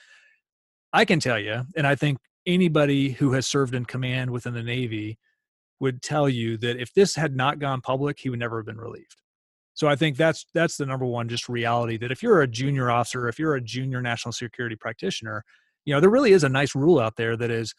[0.92, 4.64] I can tell you, and I think anybody who has served in command within the
[4.64, 5.18] Navy
[5.80, 8.78] would tell you that if this had not gone public, he would never have been
[8.78, 9.22] relieved.
[9.74, 12.90] So I think that's that's the number one just reality that if you're a junior
[12.90, 15.44] officer, if you're a junior national security practitioner,
[15.86, 17.76] you know, there really is a nice rule out there that is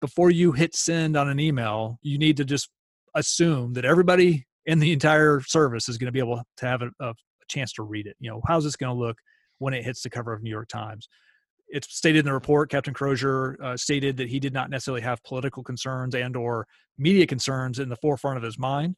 [0.00, 2.70] before you hit send on an email, you need to just
[3.14, 6.90] assume that everybody in the entire service is going to be able to have a,
[7.00, 7.14] a
[7.48, 8.16] chance to read it.
[8.20, 9.18] You know, how's this going to look
[9.58, 11.08] when it hits the cover of New York Times?
[11.68, 12.70] It's stated in the report.
[12.70, 16.66] Captain Crozier uh, stated that he did not necessarily have political concerns and or
[16.98, 18.96] media concerns in the forefront of his mind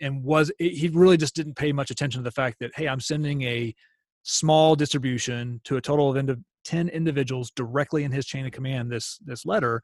[0.00, 3.00] and was he really just didn't pay much attention to the fact that hey i'm
[3.00, 3.74] sending a
[4.22, 8.90] small distribution to a total of ind- 10 individuals directly in his chain of command
[8.90, 9.82] this this letter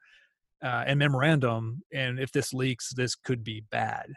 [0.63, 4.07] uh, and memorandum and if this leaks this could be bad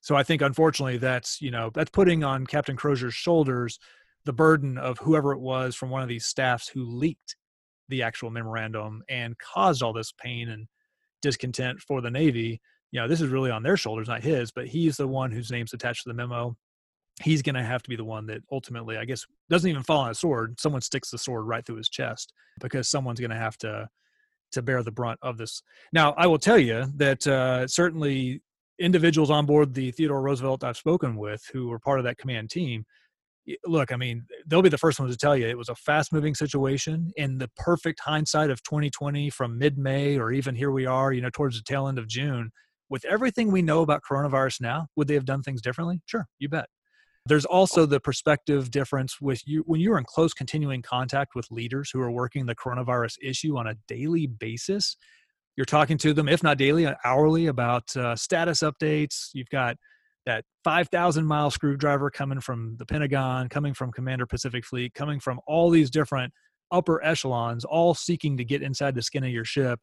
[0.00, 3.78] so i think unfortunately that's you know that's putting on captain crozier's shoulders
[4.24, 7.36] the burden of whoever it was from one of these staffs who leaked
[7.88, 10.66] the actual memorandum and caused all this pain and
[11.22, 12.60] discontent for the navy
[12.96, 15.50] you know, this is really on their shoulders, not his, but he's the one whose
[15.50, 16.56] name's attached to the memo.
[17.22, 20.00] He's going to have to be the one that ultimately, I guess, doesn't even fall
[20.00, 20.60] on a sword.
[20.60, 23.88] Someone sticks the sword right through his chest because someone's going to have to
[24.56, 25.62] to bear the brunt of this.
[25.92, 28.42] Now, I will tell you that uh, certainly
[28.78, 32.50] individuals on board the Theodore Roosevelt I've spoken with who were part of that command
[32.50, 32.84] team
[33.64, 36.12] look, I mean, they'll be the first ones to tell you it was a fast
[36.12, 37.12] moving situation.
[37.16, 41.20] In the perfect hindsight of 2020 from mid May or even here we are, you
[41.20, 42.50] know, towards the tail end of June,
[42.88, 46.00] with everything we know about coronavirus now, would they have done things differently?
[46.06, 46.66] Sure, you bet.
[47.26, 51.90] There's also the perspective difference with you when you're in close continuing contact with leaders
[51.90, 54.96] who are working the coronavirus issue on a daily basis.
[55.56, 59.30] You're talking to them, if not daily, uh, hourly, about uh, status updates.
[59.32, 59.76] You've got
[60.24, 65.40] that 5,000 mile screwdriver coming from the Pentagon, coming from Commander Pacific Fleet, coming from
[65.48, 66.32] all these different
[66.70, 69.80] upper echelons, all seeking to get inside the skin of your ship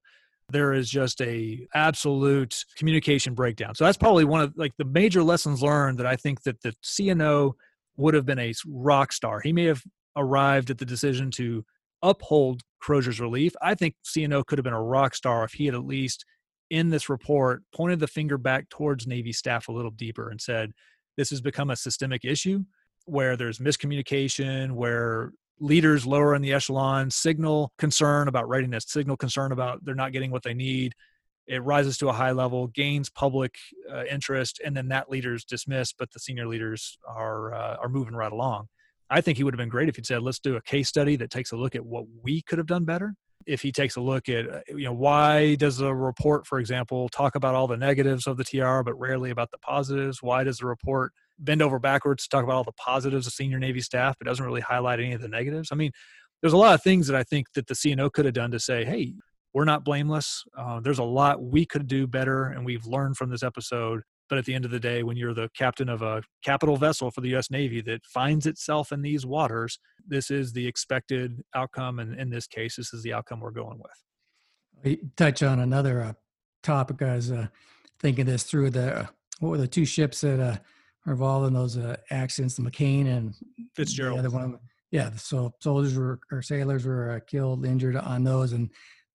[0.49, 3.75] there is just a absolute communication breakdown.
[3.75, 6.73] So that's probably one of like the major lessons learned that I think that the
[6.83, 7.53] CNO
[7.97, 9.39] would have been a rock star.
[9.39, 9.81] He may have
[10.15, 11.63] arrived at the decision to
[12.01, 13.53] uphold Crozier's relief.
[13.61, 16.25] I think CNO could have been a rock star if he had at least
[16.69, 20.71] in this report pointed the finger back towards Navy staff a little deeper and said,
[21.17, 22.63] this has become a systemic issue
[23.05, 29.51] where there's miscommunication, where leaders lower in the echelon signal concern about readiness, signal concern
[29.51, 30.93] about they're not getting what they need.
[31.45, 33.55] It rises to a high level, gains public
[33.91, 38.15] uh, interest, and then that leader's dismissed, but the senior leaders are uh, are moving
[38.15, 38.67] right along.
[39.09, 41.17] I think he would have been great if he'd said, "Let's do a case study
[41.17, 44.01] that takes a look at what we could have done better." If he takes a
[44.01, 47.75] look at, uh, you know, why does the report, for example, talk about all the
[47.75, 50.23] negatives of the TR but rarely about the positives?
[50.23, 51.11] Why does the report
[51.43, 54.45] bend over backwards to talk about all the positives of senior Navy staff, but doesn't
[54.45, 55.69] really highlight any of the negatives.
[55.71, 55.91] I mean,
[56.41, 58.59] there's a lot of things that I think that the CNO could have done to
[58.59, 59.13] say, hey,
[59.53, 60.43] we're not blameless.
[60.57, 64.01] Uh, there's a lot we could do better, and we've learned from this episode.
[64.29, 67.11] But at the end of the day, when you're the captain of a capital vessel
[67.11, 67.51] for the U.S.
[67.51, 69.77] Navy that finds itself in these waters,
[70.07, 71.99] this is the expected outcome.
[71.99, 74.83] And in this case, this is the outcome we're going with.
[74.83, 76.13] We touch on another uh,
[76.63, 77.01] topic.
[77.01, 77.47] I was uh,
[77.99, 80.57] thinking this through the what were the two ships that uh,
[81.05, 83.33] are involved in those uh, accidents, the McCain and
[83.75, 84.17] Fitzgerald.
[84.17, 84.59] The other one,
[84.91, 85.11] yeah.
[85.15, 88.69] So soldiers were or sailors were uh, killed, injured on those, and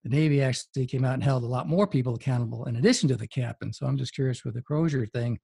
[0.04, 3.16] the Navy actually came out and held a lot more people accountable in addition to
[3.16, 3.72] the captain.
[3.72, 5.38] So I'm just curious with the Crozier thing.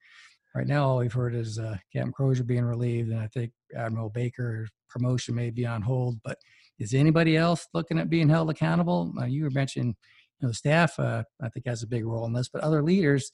[0.55, 4.09] Right now, all we've heard is uh, Captain Crozier being relieved, and I think Admiral
[4.09, 6.17] Baker's promotion may be on hold.
[6.23, 6.37] But
[6.79, 9.13] is anybody else looking at being held accountable?
[9.19, 9.95] Uh, you were mentioning
[10.39, 13.31] you know, staff, uh, I think, has a big role in this, but other leaders,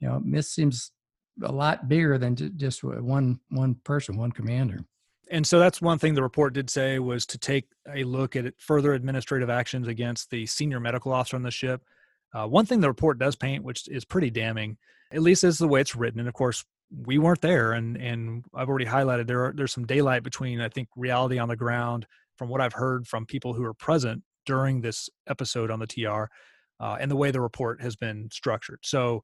[0.00, 0.90] you know, this seems
[1.42, 4.80] a lot bigger than just one one person, one commander.
[5.30, 8.52] And so that's one thing the report did say was to take a look at
[8.58, 11.82] further administrative actions against the senior medical officer on the ship.
[12.34, 14.76] Uh, one thing the report does paint, which is pretty damning,
[15.12, 16.18] at least is the way it's written.
[16.18, 16.64] And of course,
[17.06, 19.46] we weren't there, and and I've already highlighted there.
[19.46, 23.06] Are, there's some daylight between I think reality on the ground from what I've heard
[23.06, 26.24] from people who are present during this episode on the TR,
[26.80, 28.80] uh, and the way the report has been structured.
[28.82, 29.22] So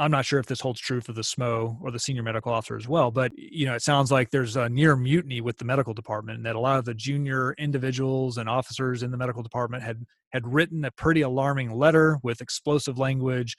[0.00, 2.76] I'm not sure if this holds true for the SMO or the senior medical officer
[2.76, 5.92] as well, but you know, it sounds like there's a near mutiny with the medical
[5.92, 9.82] department, and that a lot of the junior individuals and officers in the medical department
[9.82, 13.56] had had written a pretty alarming letter with explosive language.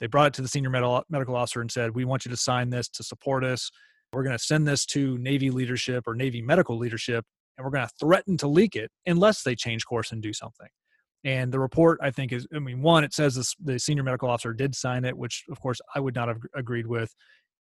[0.00, 2.38] They brought it to the senior medical medical officer and said, "We want you to
[2.38, 3.70] sign this to support us.
[4.14, 7.26] We're going to send this to Navy leadership or Navy medical leadership,
[7.58, 10.68] and we're going to threaten to leak it unless they change course and do something."
[11.24, 14.28] And the report, I think, is I mean, one, it says this, the senior medical
[14.28, 17.14] officer did sign it, which of course I would not have agreed with.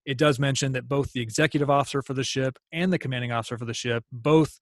[0.06, 3.58] It does mention that both the executive officer for the ship and the commanding officer
[3.58, 4.58] for the ship both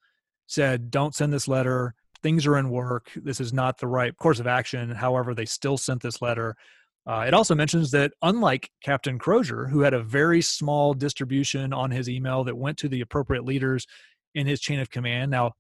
[0.47, 1.95] said, don't send this letter.
[2.23, 3.13] Things are in work.
[3.15, 4.91] This is not the right course of action.
[4.91, 6.57] However, they still sent this letter.
[7.07, 11.91] Uh, it also mentions that unlike Captain Crozier, who had a very small distribution on
[11.93, 13.87] his email that went to the appropriate leaders
[14.35, 15.31] in his chain of command.
[15.31, 15.53] Now,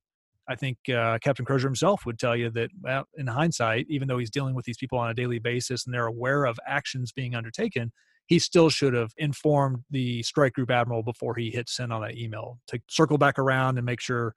[0.49, 4.19] I think uh, Captain Crozier himself would tell you that, well, in hindsight, even though
[4.19, 7.35] he's dealing with these people on a daily basis and they're aware of actions being
[7.35, 7.93] undertaken,
[8.27, 12.17] he still should have informed the strike group admiral before he hit send on that
[12.17, 14.35] email to circle back around and make sure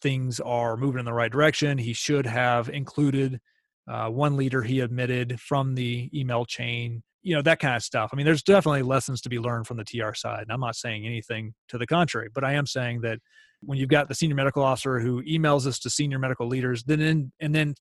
[0.00, 1.78] things are moving in the right direction.
[1.78, 3.40] He should have included
[3.88, 8.10] uh, one leader he admitted from the email chain, you know, that kind of stuff.
[8.12, 10.42] I mean, there's definitely lessons to be learned from the TR side.
[10.42, 13.20] And I'm not saying anything to the contrary, but I am saying that
[13.60, 17.00] when you've got the senior medical officer who emails this to senior medical leaders, then
[17.00, 17.74] in, and then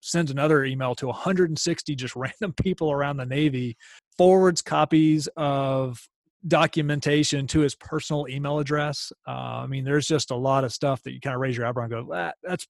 [0.00, 3.76] sends another email to 160 just random people around the Navy,
[4.16, 6.00] forwards copies of
[6.46, 9.12] documentation to his personal email address.
[9.26, 9.30] Uh,
[9.62, 11.84] I mean, there's just a lot of stuff that you kind of raise your eyebrow
[11.84, 12.66] and go, ah, "That's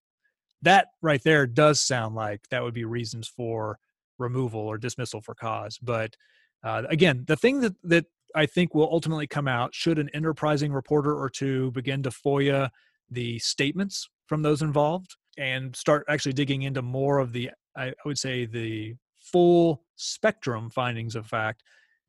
[0.62, 3.78] that right there." Does sound like that would be reasons for
[4.18, 5.78] removal or dismissal for cause.
[5.78, 6.14] But
[6.62, 10.72] uh, again, the thing that that I think will ultimately come out should an enterprising
[10.72, 12.70] reporter or two begin to FOIA
[13.10, 18.18] the statements from those involved and start actually digging into more of the, I would
[18.18, 21.62] say, the full spectrum findings of fact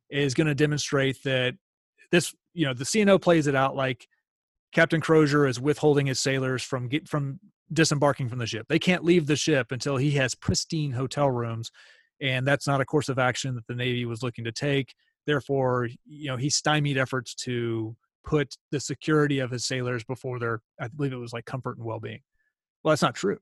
[0.10, 1.56] is going to demonstrate that
[2.12, 4.08] this, you know, the CNO plays it out like
[4.74, 7.40] Captain Crozier is withholding his sailors from get from
[7.74, 8.66] disembarking from the ship.
[8.68, 11.72] They can't leave the ship until he has pristine hotel rooms,
[12.22, 14.94] and that's not a course of action that the Navy was looking to take.
[15.26, 20.62] Therefore, you know, he stymied efforts to put the security of his sailors before their,
[20.80, 22.22] I believe it was like comfort and well being.
[22.84, 23.38] Well, that's not true.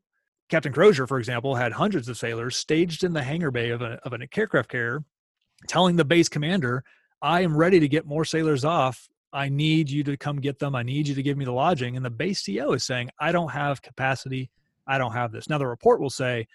[0.49, 3.99] Captain Crozier, for example, had hundreds of sailors staged in the hangar bay of, a,
[4.03, 5.03] of an aircraft carrier,
[5.67, 6.83] telling the base commander,
[7.21, 9.07] I am ready to get more sailors off.
[9.31, 10.75] I need you to come get them.
[10.75, 11.95] I need you to give me the lodging.
[11.95, 14.49] And the base CO is saying, I don't have capacity.
[14.87, 15.47] I don't have this.
[15.49, 16.47] Now, the report will say,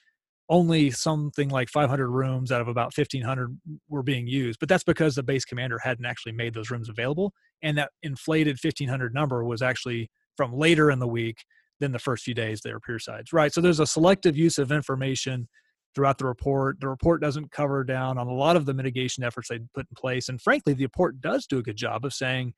[0.48, 5.14] only something like 500 rooms out of about 1500 were being used but that's because
[5.14, 9.62] the base commander hadn't actually made those rooms available and that inflated 1500 number was
[9.62, 11.44] actually from later in the week
[11.80, 13.52] than the first few days they were pier sides right?
[13.52, 15.48] So there's a selective use of information
[15.94, 16.80] throughout the report.
[16.80, 19.94] The report doesn't cover down on a lot of the mitigation efforts they put in
[19.96, 22.52] place and frankly the report does do a good job of saying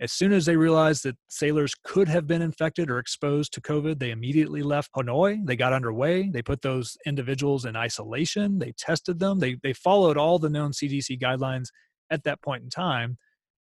[0.00, 3.98] as soon as they realized that sailors could have been infected or exposed to COVID,
[3.98, 5.44] they immediately left Hanoi.
[5.46, 6.28] They got underway.
[6.28, 8.58] They put those individuals in isolation.
[8.58, 9.38] They tested them.
[9.38, 11.68] They, they followed all the known CDC guidelines
[12.10, 13.16] at that point in time.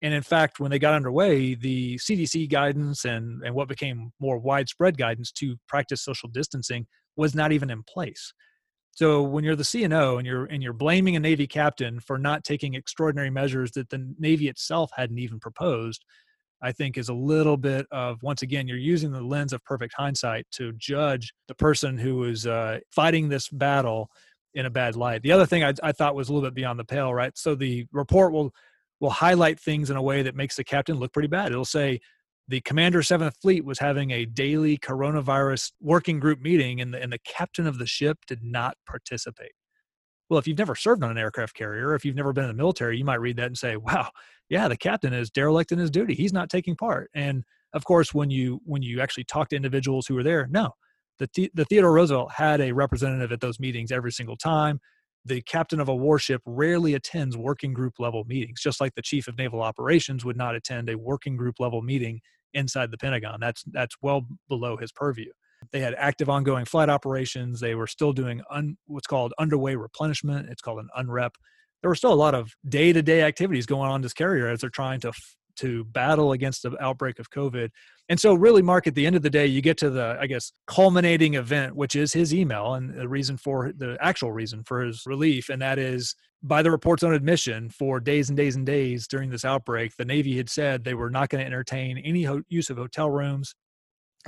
[0.01, 4.39] And in fact, when they got underway, the CDC guidance and, and what became more
[4.39, 8.33] widespread guidance to practice social distancing was not even in place.
[8.91, 12.43] So when you're the CNO and you're and you're blaming a Navy captain for not
[12.43, 16.03] taking extraordinary measures that the Navy itself hadn't even proposed,
[16.61, 19.93] I think is a little bit of once again you're using the lens of perfect
[19.95, 24.09] hindsight to judge the person who is uh, fighting this battle
[24.53, 25.21] in a bad light.
[25.21, 27.35] The other thing I, I thought was a little bit beyond the pale, right?
[27.37, 28.53] So the report will
[28.99, 31.51] will highlight things in a way that makes the captain look pretty bad.
[31.51, 31.99] It'll say
[32.47, 37.13] the commander 7th fleet was having a daily coronavirus working group meeting and the, and
[37.13, 39.53] the captain of the ship did not participate.
[40.29, 42.55] Well if you've never served on an aircraft carrier if you've never been in the
[42.55, 44.09] military you might read that and say wow
[44.49, 46.13] yeah the captain is derelict in his duty.
[46.13, 47.09] He's not taking part.
[47.13, 47.43] And
[47.73, 50.71] of course when you when you actually talk to individuals who were there no.
[51.19, 54.79] The, the theodore roosevelt had a representative at those meetings every single time
[55.25, 59.27] the captain of a warship rarely attends working group level meetings, just like the chief
[59.27, 62.21] of naval operations would not attend a working group level meeting
[62.53, 63.39] inside the Pentagon.
[63.39, 65.31] That's that's well below his purview.
[65.71, 67.59] They had active ongoing flight operations.
[67.59, 70.49] They were still doing un, what's called underway replenishment.
[70.49, 71.31] It's called an unrep.
[71.81, 74.61] There were still a lot of day to day activities going on this carrier as
[74.61, 75.11] they're trying to
[75.61, 77.69] to battle against the outbreak of COVID.
[78.09, 80.27] And so, really, Mark, at the end of the day, you get to the, I
[80.27, 84.81] guess, culminating event, which is his email and the reason for the actual reason for
[84.81, 85.49] his relief.
[85.49, 89.29] And that is by the report's own admission, for days and days and days during
[89.29, 92.69] this outbreak, the Navy had said they were not going to entertain any ho- use
[92.69, 93.53] of hotel rooms.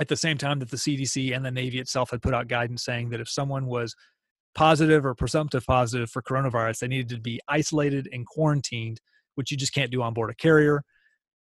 [0.00, 2.84] At the same time that the CDC and the Navy itself had put out guidance
[2.84, 3.94] saying that if someone was
[4.54, 9.00] positive or presumptive positive for coronavirus, they needed to be isolated and quarantined,
[9.34, 10.82] which you just can't do on board a carrier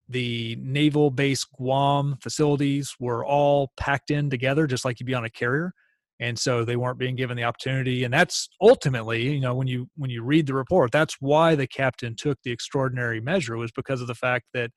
[0.10, 5.26] the naval base Guam facilities were all packed in together, just like you'd be on
[5.26, 5.74] a carrier.
[6.20, 8.04] And so they weren't being given the opportunity.
[8.04, 11.68] And that's ultimately, you know, when you when you read the report, that's why the
[11.68, 14.72] captain took the extraordinary measure was because of the fact that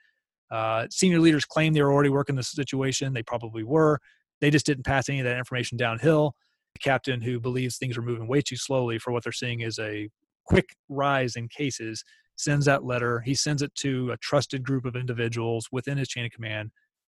[0.51, 3.13] uh, senior leaders claimed they were already working the situation.
[3.13, 3.99] They probably were.
[4.41, 6.35] They just didn't pass any of that information downhill.
[6.75, 9.79] The captain, who believes things are moving way too slowly for what they're seeing is
[9.79, 10.09] a
[10.45, 12.05] quick rise in cases,
[12.37, 13.21] sends that letter.
[13.21, 16.71] He sends it to a trusted group of individuals within his chain of command.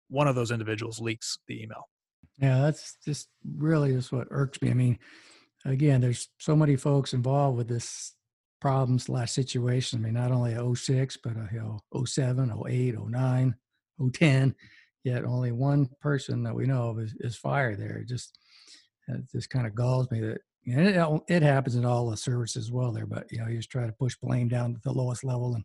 [0.09, 1.89] One of those individuals leaks the email.
[2.39, 4.70] Yeah, that's just really is what irks me.
[4.70, 4.99] I mean,
[5.65, 8.13] again, there's so many folks involved with this
[8.61, 9.99] problem slash situation.
[9.99, 13.55] I mean, not only 06, but uh, you know, 07, 08, 09,
[14.13, 14.55] 010,
[15.03, 17.97] yet only one person that we know of is, is fired there.
[17.97, 18.38] It just,
[19.07, 22.65] it just kind of galls me that and it, it happens in all the services
[22.65, 24.91] as well there, but you know, you just try to push blame down to the
[24.91, 25.63] lowest level and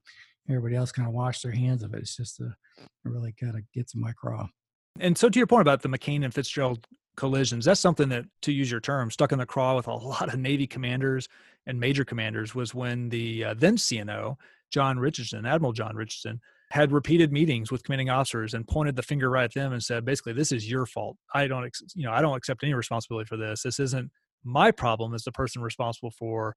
[0.48, 2.00] everybody else kind of wash their hands of it.
[2.00, 4.48] It's just a, it really kind of gets in my craw.
[5.00, 6.86] And so to your point about the McCain and Fitzgerald
[7.16, 10.32] collisions, that's something that, to use your term, stuck in the craw with a lot
[10.32, 11.28] of Navy commanders
[11.66, 14.36] and major commanders was when the uh, then CNO,
[14.70, 16.40] John Richardson, Admiral John Richardson,
[16.70, 20.05] had repeated meetings with commanding officers and pointed the finger right at them and said,
[20.05, 21.16] basically, this is your fault.
[21.34, 23.62] I don't, you know, I don't accept any responsibility for this.
[23.62, 24.11] This isn't
[24.45, 26.57] my problem as the person responsible for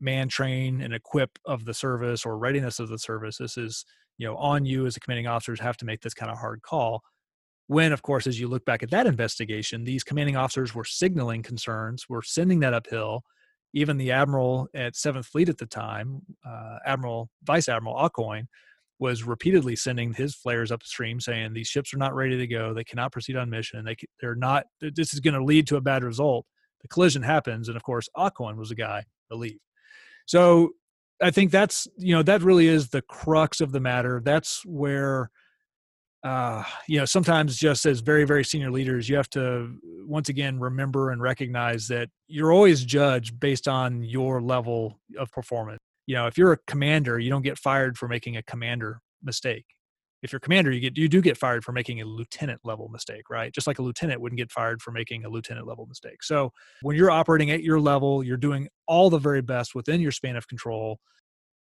[0.00, 3.84] man train and equip of the service or readiness of the service this is
[4.16, 6.62] you know on you as the commanding officers have to make this kind of hard
[6.62, 7.02] call.
[7.66, 11.42] When of course as you look back at that investigation these commanding officers were signaling
[11.42, 13.22] concerns were sending that uphill.
[13.74, 18.46] Even the admiral at seventh fleet at the time uh, admiral vice admiral Aucoin,
[18.98, 22.74] was repeatedly sending his flares upstream saying these ships are not ready to go.
[22.74, 23.84] They cannot proceed on mission.
[23.84, 26.46] They, they're not this is going to lead to a bad result
[26.82, 29.58] the collision happens, and of course, Aucoin was the guy to leave.
[30.26, 30.72] So
[31.22, 34.20] I think that's you know that really is the crux of the matter.
[34.24, 35.30] That's where
[36.24, 39.76] uh, you know sometimes just as very very senior leaders, you have to
[40.06, 45.80] once again remember and recognize that you're always judged based on your level of performance.
[46.06, 49.66] You know, if you're a commander, you don't get fired for making a commander mistake
[50.22, 53.30] if you're commander you get you do get fired for making a lieutenant level mistake
[53.30, 53.52] right?
[53.52, 56.22] Just like a lieutenant wouldn't get fired for making a lieutenant level mistake.
[56.22, 56.52] So
[56.82, 60.36] when you're operating at your level you're doing all the very best within your span
[60.36, 60.98] of control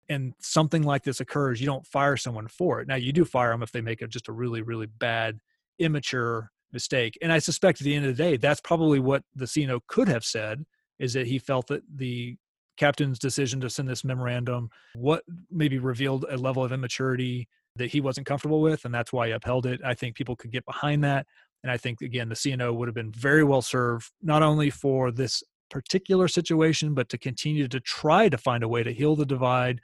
[0.08, 2.88] and something like this occurs you don't fire someone for it.
[2.88, 5.38] Now you do fire them if they make a, just a really really bad
[5.78, 9.44] immature mistake and i suspect at the end of the day that's probably what the
[9.44, 10.64] CNO could have said
[10.98, 12.36] is that he felt that the
[12.76, 18.00] captain's decision to send this memorandum what maybe revealed a level of immaturity that he
[18.00, 19.80] wasn't comfortable with, and that's why he upheld it.
[19.84, 21.26] I think people could get behind that.
[21.62, 25.10] And I think, again, the CNO would have been very well served, not only for
[25.10, 29.26] this particular situation, but to continue to try to find a way to heal the
[29.26, 29.80] divide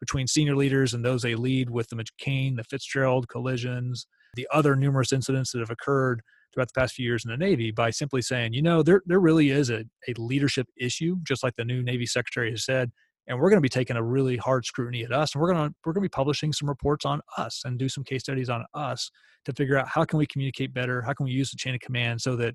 [0.00, 4.74] between senior leaders and those they lead with the McCain, the Fitzgerald collisions, the other
[4.74, 6.22] numerous incidents that have occurred
[6.52, 9.20] throughout the past few years in the Navy by simply saying, you know, there, there
[9.20, 12.90] really is a, a leadership issue, just like the new Navy Secretary has said
[13.30, 15.68] and we're going to be taking a really hard scrutiny at us and we're going
[15.68, 18.50] to we're going to be publishing some reports on us and do some case studies
[18.50, 19.10] on us
[19.44, 21.80] to figure out how can we communicate better how can we use the chain of
[21.80, 22.54] command so that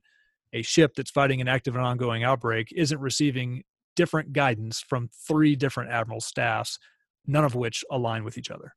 [0.53, 3.63] a ship that's fighting an active and ongoing outbreak isn't receiving
[3.95, 6.78] different guidance from three different admiral staffs
[7.26, 8.76] none of which align with each other.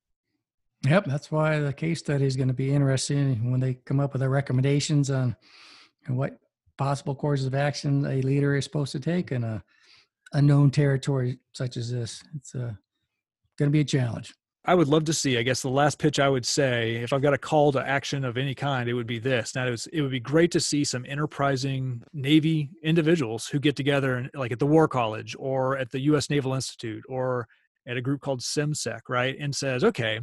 [0.86, 4.12] Yep that's why the case study is going to be interesting when they come up
[4.12, 5.36] with their recommendations on
[6.06, 6.38] what
[6.76, 9.64] possible courses of action a leader is supposed to take and a
[10.32, 12.22] unknown territory such as this.
[12.36, 12.72] It's uh,
[13.58, 14.34] going to be a challenge.
[14.64, 15.38] I would love to see.
[15.38, 18.22] I guess the last pitch I would say, if I've got a call to action
[18.22, 19.54] of any kind, it would be this.
[19.54, 23.76] Now, it, was, it would be great to see some enterprising Navy individuals who get
[23.76, 26.28] together, and like at the War College or at the U.S.
[26.28, 27.48] Naval Institute or
[27.86, 29.36] at a group called CIMSEC, right?
[29.40, 30.20] And says, okay,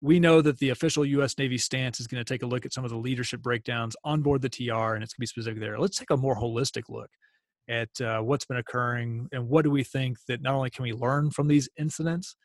[0.00, 1.36] we know that the official U.S.
[1.36, 4.22] Navy stance is going to take a look at some of the leadership breakdowns on
[4.22, 5.80] board the TR, and it's going to be specific there.
[5.80, 7.10] Let's take a more holistic look
[7.70, 10.92] at uh, what's been occurring and what do we think that not only can we
[10.92, 12.36] learn from these incidents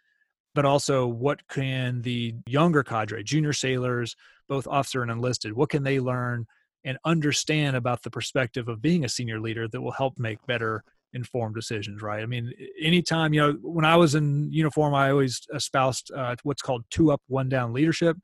[0.53, 4.15] but also what can the younger cadre junior sailors
[4.47, 6.45] both officer and enlisted what can they learn
[6.85, 10.83] and understand about the perspective of being a senior leader that will help make better
[11.13, 12.21] informed decisions right?
[12.21, 16.61] I mean anytime you know when i was in uniform i always espoused uh, what's
[16.61, 18.15] called two up one down leadership.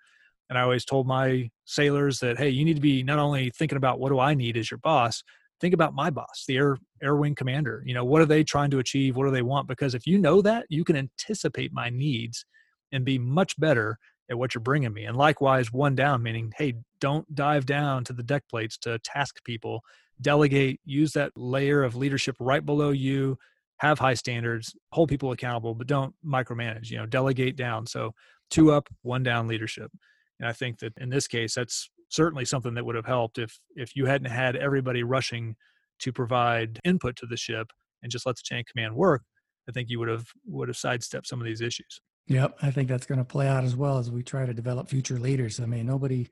[0.49, 3.77] And i always told my sailors that hey you need to be not only thinking
[3.77, 5.23] about what do i need as your boss
[5.61, 8.71] think about my boss the air air wing commander you know what are they trying
[8.71, 11.89] to achieve what do they want because if you know that you can anticipate my
[11.89, 12.45] needs
[12.91, 13.97] and be much better
[14.29, 18.13] at what you're bringing me and likewise one down meaning hey don't dive down to
[18.13, 19.83] the deck plates to task people
[20.21, 23.37] delegate, use that layer of leadership right below you,
[23.77, 27.87] have high standards, hold people accountable, but don't micromanage, you know, delegate down.
[27.87, 28.13] So
[28.49, 29.91] two up, one down leadership.
[30.39, 33.59] And I think that in this case, that's certainly something that would have helped if
[33.75, 35.55] if you hadn't had everybody rushing
[35.99, 37.67] to provide input to the ship
[38.03, 39.23] and just let the chain of command work.
[39.67, 42.01] I think you would have would have sidestepped some of these issues.
[42.27, 44.89] Yep, I think that's going to play out as well as we try to develop
[44.89, 45.59] future leaders.
[45.59, 46.27] I mean, nobody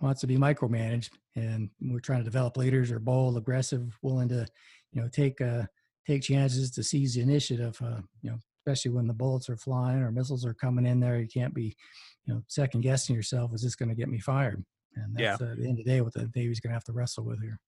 [0.00, 4.46] wants to be micromanaged, and we're trying to develop leaders are bold, aggressive, willing to,
[4.92, 5.62] you know, take uh,
[6.06, 7.76] take chances to seize the initiative.
[7.82, 11.18] Uh, you know, especially when the bullets are flying or missiles are coming in there,
[11.18, 11.74] you can't be,
[12.24, 13.52] you know, second guessing yourself.
[13.54, 14.64] Is this going to get me fired?
[14.96, 15.46] And that's yeah.
[15.46, 17.40] uh, the end of the day what the Navy's going to have to wrestle with
[17.40, 17.58] here.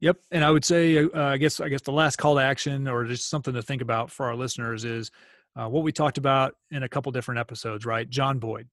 [0.00, 2.86] Yep, and I would say, uh, I guess, I guess the last call to action,
[2.86, 5.10] or just something to think about for our listeners, is
[5.56, 7.86] uh, what we talked about in a couple different episodes.
[7.86, 8.68] Right, John Boyd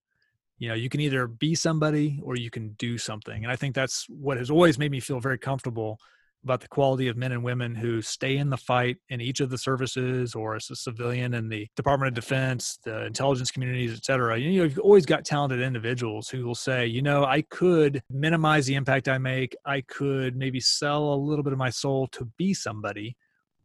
[0.58, 3.76] you know you can either be somebody or you can do something and i think
[3.76, 6.00] that's what has always made me feel very comfortable
[6.46, 9.50] about the quality of men and women who stay in the fight in each of
[9.50, 14.06] the services or as a civilian in the department of defense the intelligence communities et
[14.06, 14.38] cetera.
[14.38, 18.68] You know you've always got talented individuals who will say you know i could minimize
[18.68, 19.56] the impact i make.
[19.66, 23.18] I could maybe sell a little bit of my soul to be somebody.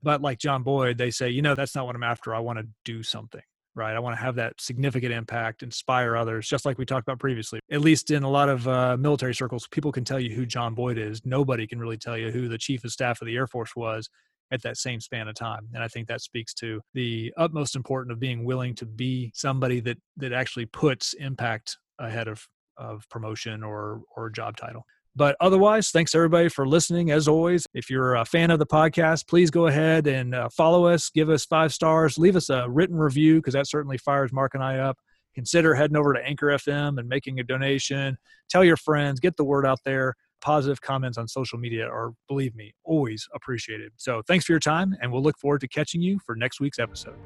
[0.02, 2.34] But like john boyd they say you know that's not what i'm after.
[2.34, 3.42] I want to do something
[3.80, 3.96] right?
[3.96, 7.60] I want to have that significant impact, inspire others, just like we talked about previously.
[7.72, 10.74] At least in a lot of uh, military circles, people can tell you who John
[10.74, 11.24] Boyd is.
[11.24, 14.10] Nobody can really tell you who the chief of staff of the Air Force was
[14.50, 15.68] at that same span of time.
[15.72, 19.80] And I think that speaks to the utmost importance of being willing to be somebody
[19.80, 24.84] that that actually puts impact ahead of of promotion or or job title.
[25.16, 27.10] But otherwise, thanks everybody for listening.
[27.10, 30.86] As always, if you're a fan of the podcast, please go ahead and uh, follow
[30.86, 34.54] us, give us five stars, leave us a written review because that certainly fires Mark
[34.54, 34.98] and I up.
[35.34, 38.18] Consider heading over to Anchor FM and making a donation.
[38.48, 40.14] Tell your friends, get the word out there.
[40.40, 43.92] Positive comments on social media are, believe me, always appreciated.
[43.96, 46.78] So thanks for your time, and we'll look forward to catching you for next week's
[46.78, 47.16] episode.